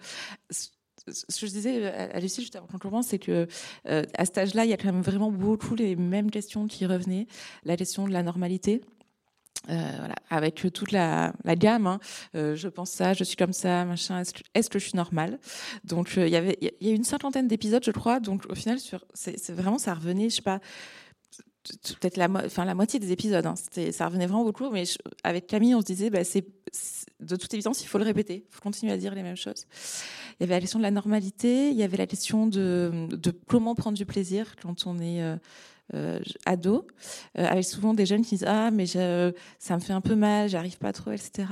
[0.49, 3.47] ce que je disais à Lucie juste avant qu'on commence, c'est que
[3.85, 7.27] à cet âge-là, il y a quand même vraiment beaucoup les mêmes questions qui revenaient.
[7.63, 8.81] La question de la normalité,
[9.69, 11.87] euh, voilà, avec toute la, gamme.
[11.87, 11.99] Hein.
[12.35, 14.21] Euh, je pense ça, je suis comme ça, machin.
[14.53, 15.39] Est-ce que, je suis normale?
[15.83, 18.19] Donc euh, il y avait, il y a une cinquantaine d'épisodes, je crois.
[18.19, 20.59] Donc au final, sur, c'est, vraiment ça revenait, je sais pas,
[21.99, 22.27] peut-être la,
[22.75, 23.45] moitié des épisodes.
[23.45, 23.55] Hein.
[23.57, 24.69] C'était, ça revenait vraiment beaucoup.
[24.69, 24.83] Mais
[25.23, 26.45] avec Camille, on se disait, bah, c'est,
[27.19, 29.65] de toute évidence, il faut le répéter, il faut continuer à dire les mêmes choses.
[30.39, 33.31] Il y avait la question de la normalité, il y avait la question de, de
[33.31, 35.21] comment prendre du plaisir quand on est
[35.93, 36.85] euh, ado,
[37.37, 40.49] euh, avec souvent des jeunes qui disent ah mais ça me fait un peu mal,
[40.49, 41.45] j'arrive pas trop, etc.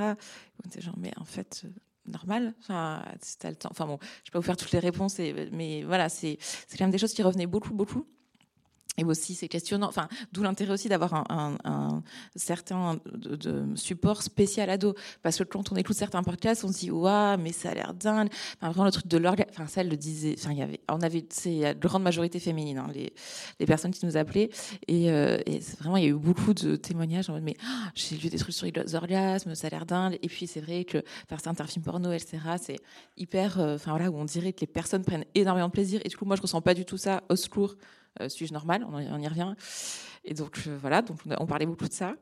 [0.66, 1.70] On genre mais en fait euh,
[2.06, 2.54] normal.
[2.60, 3.04] Enfin,
[3.44, 3.70] le temps.
[3.72, 5.20] Enfin bon, je pas vous faire toutes les réponses,
[5.52, 6.38] mais voilà, c'est
[6.78, 8.06] quand même des choses qui revenaient beaucoup, beaucoup.
[8.98, 9.88] Et aussi, c'est questionnant.
[9.88, 12.02] Enfin, d'où l'intérêt aussi d'avoir un, un,
[12.36, 14.96] certain de, support spécial ado.
[15.22, 17.94] Parce que quand on écoute certains podcasts, on se dit, waouh, mais ça a l'air
[17.94, 18.30] dingue.
[18.56, 19.50] Enfin, vraiment, le truc de l'orgasme.
[19.52, 20.36] Enfin, ça, elle le disait.
[20.38, 23.14] Enfin, il y avait, on avait, c'est la grande majorité féminine, hein, les,
[23.60, 24.50] les personnes qui nous appelaient.
[24.88, 27.88] Et, euh, et vraiment, il y a eu beaucoup de témoignages en mode, mais oh,
[27.96, 30.18] j'ai lu des trucs sur les orgasmes, ça a l'air dingue.
[30.22, 32.80] Et puis, c'est vrai que faire certains films porno, etc., c'est
[33.18, 36.00] hyper, euh, enfin, voilà, où on dirait que les personnes prennent énormément de plaisir.
[36.06, 37.76] Et du coup, moi, je ressens pas du tout ça au secours.
[38.22, 39.54] Euh, suis-je normal on, y revient.
[40.28, 42.16] Et donc euh, voilà, donc on, parlait beaucoup de ça.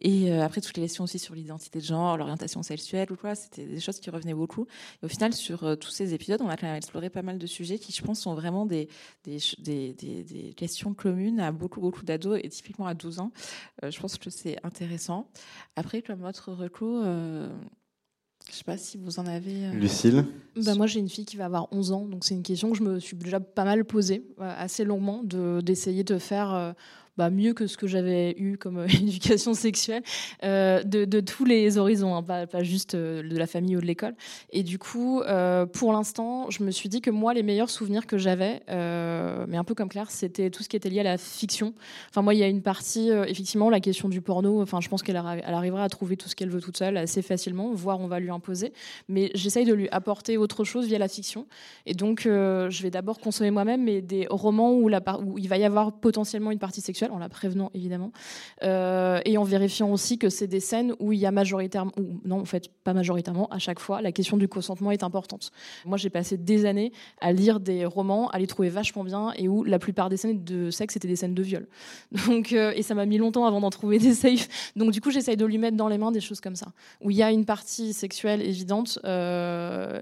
[0.00, 3.34] Et euh, après toutes les questions aussi sur l'identité de genre, l'orientation sexuelle ou quoi,
[3.34, 4.66] c'était des choses qui revenaient beaucoup.
[5.02, 7.46] Et au final, sur tous ces épisodes, on a quand même exploré pas mal de
[7.46, 8.88] sujets qui, je pense, sont vraiment des
[9.24, 13.32] des, des, des, questions communes à beaucoup beaucoup d'ados et typiquement à 12 ans.
[13.82, 15.28] je pense que c'est intéressant.
[15.74, 17.04] Après, comme votre recours
[18.48, 19.66] je sais pas si vous en avez.
[19.66, 20.24] Euh, Lucille
[20.56, 22.76] bah Moi, j'ai une fille qui va avoir 11 ans, donc c'est une question que
[22.76, 26.72] je me suis déjà pas mal posée, euh, assez longuement, d'essayer de, faire euh,
[27.16, 30.02] bah, mieux que ce que j'avais eu comme euh, éducation sexuelle,
[30.44, 34.14] euh, de, tous les horizons, hein, pas, juste euh, de la famille ou de l'école.
[34.50, 35.22] Et du coup,
[35.72, 39.64] pour l'instant, je me suis dit que moi, les meilleurs souvenirs que j'avais, mais un
[39.64, 41.74] peu comme Claire, c'était tout ce qui était lié à la fiction.
[42.08, 44.62] Enfin, moi, il y a une partie, effectivement, la question du porno.
[44.62, 47.22] Enfin, je pense qu'elle elle arrivera à trouver tout ce qu'elle veut toute seule assez
[47.22, 48.72] facilement, voire on va lui imposer.
[49.08, 51.46] Mais j'essaye de lui apporter autre chose via la fiction.
[51.86, 54.88] Et donc, je vais d'abord consommer moi-même, des romans où
[55.38, 58.12] il va y avoir potentiellement une partie sexuelle en la prévenant évidemment,
[58.62, 62.20] euh, et en vérifiant aussi que c'est des scènes où il y a majoritairement, ou
[62.24, 65.50] non en fait pas majoritairement, à chaque fois, la question du consentement est importante.
[65.84, 69.48] Moi j'ai passé des années à lire des romans, à les trouver vachement bien, et
[69.48, 71.68] où la plupart des scènes de sexe étaient des scènes de viol.
[72.26, 74.72] Donc, euh, et ça m'a mis longtemps avant d'en trouver des safe.
[74.76, 77.10] Donc du coup j'essaye de lui mettre dans les mains des choses comme ça, où
[77.10, 80.00] il y a une partie sexuelle évidente, euh,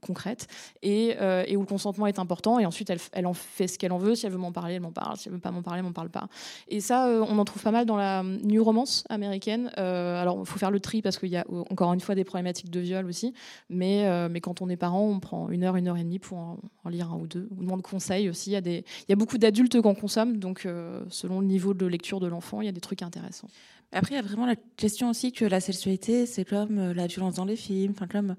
[0.00, 0.46] concrète,
[0.82, 1.16] et,
[1.46, 3.98] et, où le consentement est important, et ensuite elle, elle en fait ce qu'elle en
[3.98, 5.78] veut, si elle veut m'en parler, elle m'en parle, si elle veut pas m'en parler,
[5.78, 6.27] elle m'en parle pas.
[6.68, 9.70] Et ça, euh, on en trouve pas mal dans la new romance américaine.
[9.78, 12.24] Euh, alors, il faut faire le tri parce qu'il y a encore une fois des
[12.24, 13.34] problématiques de viol aussi.
[13.68, 16.38] Mais, euh, quand on est parent, on prend une heure, une heure et demie pour
[16.38, 16.58] en,
[16.88, 17.48] lire un ou deux.
[17.58, 18.52] On demande conseil aussi.
[18.52, 20.66] Il y a, beaucoup d'adultes qu'on consomme, donc
[21.08, 23.48] selon le niveau de lecture de l'enfant, il y a des trucs intéressants.
[23.92, 27.34] Après, il y a vraiment la question aussi que la sexualité, c'est comme la violence
[27.34, 28.36] dans les films, enfin comme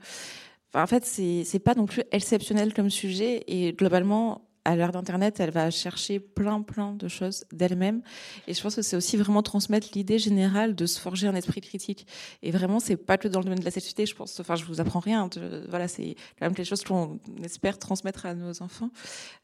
[0.74, 5.52] en fait, c'est pas non plus exceptionnel comme sujet et globalement, à l'heure d'Internet, elle
[5.52, 8.02] va chercher plein, plein de choses d'elle-même.
[8.48, 11.62] Et je pense que c'est aussi vraiment transmettre l'idée générale de se forger un esprit
[11.62, 12.08] critique.
[12.44, 14.40] Et vraiment, c'est pas que dans le domaine de la sexualité, je pense.
[14.40, 15.30] Enfin, je vous apprends rien.
[15.70, 18.92] voilà, c'est quand même quelque chose qu'on espère transmettre à nos enfants,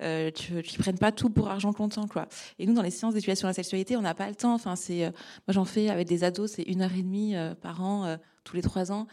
[0.01, 2.27] euh, qui, prennent pas tout pour argent comptant, quoi.
[2.59, 4.53] Et nous, dans les séances d'éducation à la sexualité, on n'a pas le temps.
[4.53, 5.11] Enfin, c'est, euh,
[5.47, 8.17] moi, j'en fais avec des ados, c'est une heure et demie euh, par an, euh,
[8.43, 9.07] tous les trois ans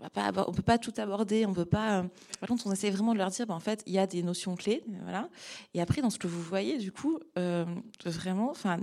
[0.00, 1.98] on ne peut pas tout aborder, on peut pas.
[1.98, 2.02] Euh,
[2.40, 4.22] par contre, on essaie vraiment de leur dire, bah, en fait, il y a des
[4.22, 5.28] notions clés, voilà.
[5.74, 7.64] Et après, dans ce que vous voyez, du coup, euh,
[8.04, 8.78] vraiment, enfin,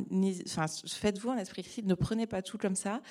[0.87, 3.01] faites-vous un esprit critique, ne prenez pas tout comme ça.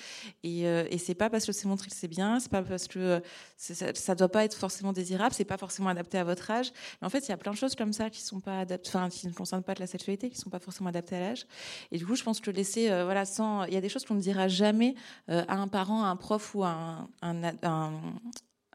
[0.43, 2.87] Et, euh, et c'est pas parce que c'est montré que c'est bien, c'est pas parce
[2.87, 3.21] que
[3.57, 6.71] ça, ne doit pas être forcément désirable, c'est pas forcément adapté à votre âge.
[7.01, 9.09] Mais en fait, il y a plein de choses comme ça qui sont pas enfin,
[9.09, 11.47] qui ne concernent pas de la sexualité, qui sont pas forcément adaptées à l'âge.
[11.91, 14.15] Et du coup, je pense que laisser, voilà, sans, il y a des choses qu'on
[14.15, 14.93] ne dira jamais
[15.27, 17.94] à un parent, à un prof ou à un un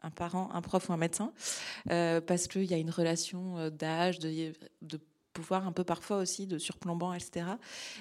[0.09, 1.31] parent, un prof ou un médecin,
[1.91, 4.53] euh, parce qu'il y a une relation euh, d'âge, de,
[5.33, 7.45] pouvoir un peu parfois aussi de surplombant, etc.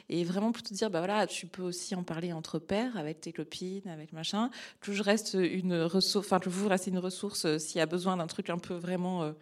[0.08, 3.32] Et vraiment plutôt dire, bah voilà, tu peux aussi en parler entre pairs, avec tes
[3.32, 4.50] copines, avec machin.
[4.80, 7.86] Que je reste une ressource, enfin que vous restez une ressource euh, s'il y a
[7.86, 9.32] besoin d'un truc un peu vraiment,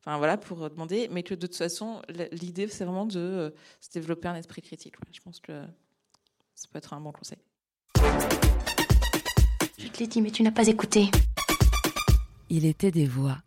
[0.00, 2.00] enfin voilà, pour demander, mais que de toute façon,
[2.32, 4.94] l'idée c'est vraiment de se développer un esprit critique.
[5.12, 5.66] Je pense que
[6.54, 7.38] ça peut être un bon conseil.
[9.94, 11.08] Je te l'ai dit, mais tu n'as pas écouté.
[12.50, 13.38] Il était des voix.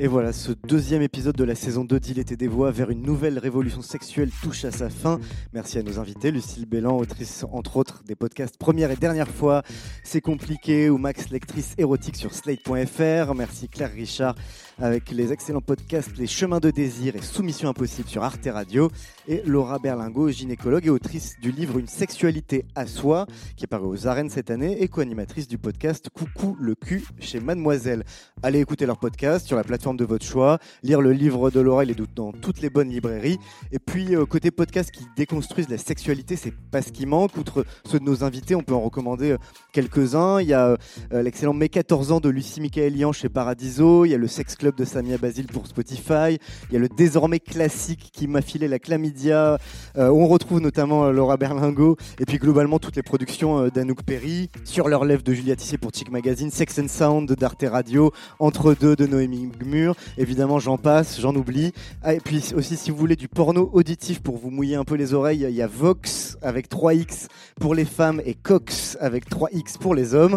[0.00, 3.02] Et voilà, ce deuxième épisode de la saison 2 d'Il était des voix vers une
[3.02, 5.20] nouvelle révolution sexuelle touche à sa fin.
[5.52, 9.62] Merci à nos invités, Lucille Bélan, autrice entre autres des podcasts Première et Dernière fois,
[10.02, 13.34] C'est compliqué ou Max, lectrice érotique sur slate.fr.
[13.36, 14.34] Merci Claire Richard
[14.80, 18.90] avec les excellents podcasts Les Chemins de Désir et Soumission Impossible sur Arte Radio.
[19.26, 23.26] Et Laura Berlingo, gynécologue et autrice du livre Une sexualité à soi,
[23.56, 27.40] qui est paru aux arènes cette année et co-animatrice du podcast Coucou le cul chez
[27.40, 28.04] Mademoiselle.
[28.42, 31.84] Allez écouter leur podcast sur la plateforme de votre choix, lire le livre de Laura,
[31.84, 33.38] il est dans toutes les bonnes librairies.
[33.72, 37.36] Et puis, euh, côté podcast qui déconstruisent la sexualité, c'est pas ce qui manque.
[37.36, 39.38] Outre ceux de nos invités, on peut en recommander euh,
[39.72, 40.40] quelques-uns.
[40.40, 40.76] Il y a
[41.12, 44.04] euh, l'excellent Mes 14 ans de Lucie Michaelian chez Paradiso.
[44.04, 46.38] Il y a le Sex Club de Samia Basile pour Spotify.
[46.68, 49.58] Il y a le désormais classique qui m'a filé la chlamydia,
[49.96, 51.96] où on retrouve notamment Laura Berlingo.
[52.18, 54.50] Et puis, globalement, toutes les productions d'Anouk Perry.
[54.64, 56.50] Sur leur lèvre de Julia Tissier pour Chic Magazine.
[56.50, 58.12] Sex and Sound d'Arte Radio.
[58.38, 61.72] Entre deux de Noémie Gmu Évidemment, j'en passe, j'en oublie.
[62.02, 64.94] Ah, et puis aussi, si vous voulez du porno auditif pour vous mouiller un peu
[64.94, 67.28] les oreilles, il y a Vox avec 3X
[67.60, 70.36] pour les femmes et Cox avec 3X pour les hommes.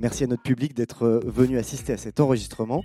[0.00, 2.82] Merci à notre public d'être euh, venu assister à cet enregistrement.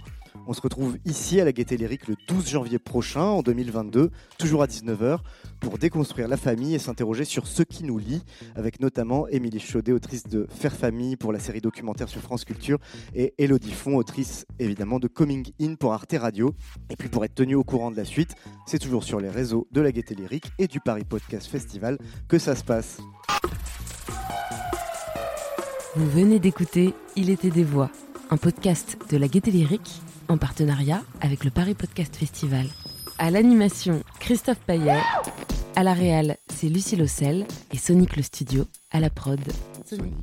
[0.48, 4.62] On se retrouve ici à la Gaîté Lyrique le 12 janvier prochain, en 2022, toujours
[4.62, 5.20] à 19h,
[5.62, 8.22] pour déconstruire la famille et s'interroger sur ce qui nous lie,
[8.56, 12.80] avec notamment Émilie Chaudet, autrice de Faire Famille pour la série documentaire sur France Culture,
[13.14, 16.54] et Elodie Font, autrice évidemment de Coming In pour Arte Radio.
[16.90, 18.36] Et puis pour être tenu au courant de la suite,
[18.68, 21.98] c'est toujours sur les réseaux de la Gaîté Lyrique et du Paris Podcast Festival
[22.28, 23.00] que ça se passe.
[25.96, 27.90] Vous venez d'écouter Il était des voix,
[28.30, 32.66] un podcast de la Gaîté Lyrique en partenariat avec le Paris Podcast Festival.
[33.18, 35.00] À l'animation, Christophe Payet.
[35.78, 39.40] À la réal, c'est Lucie Lossel et Sonic le Studio à la prod.
[39.86, 40.14] Sonic.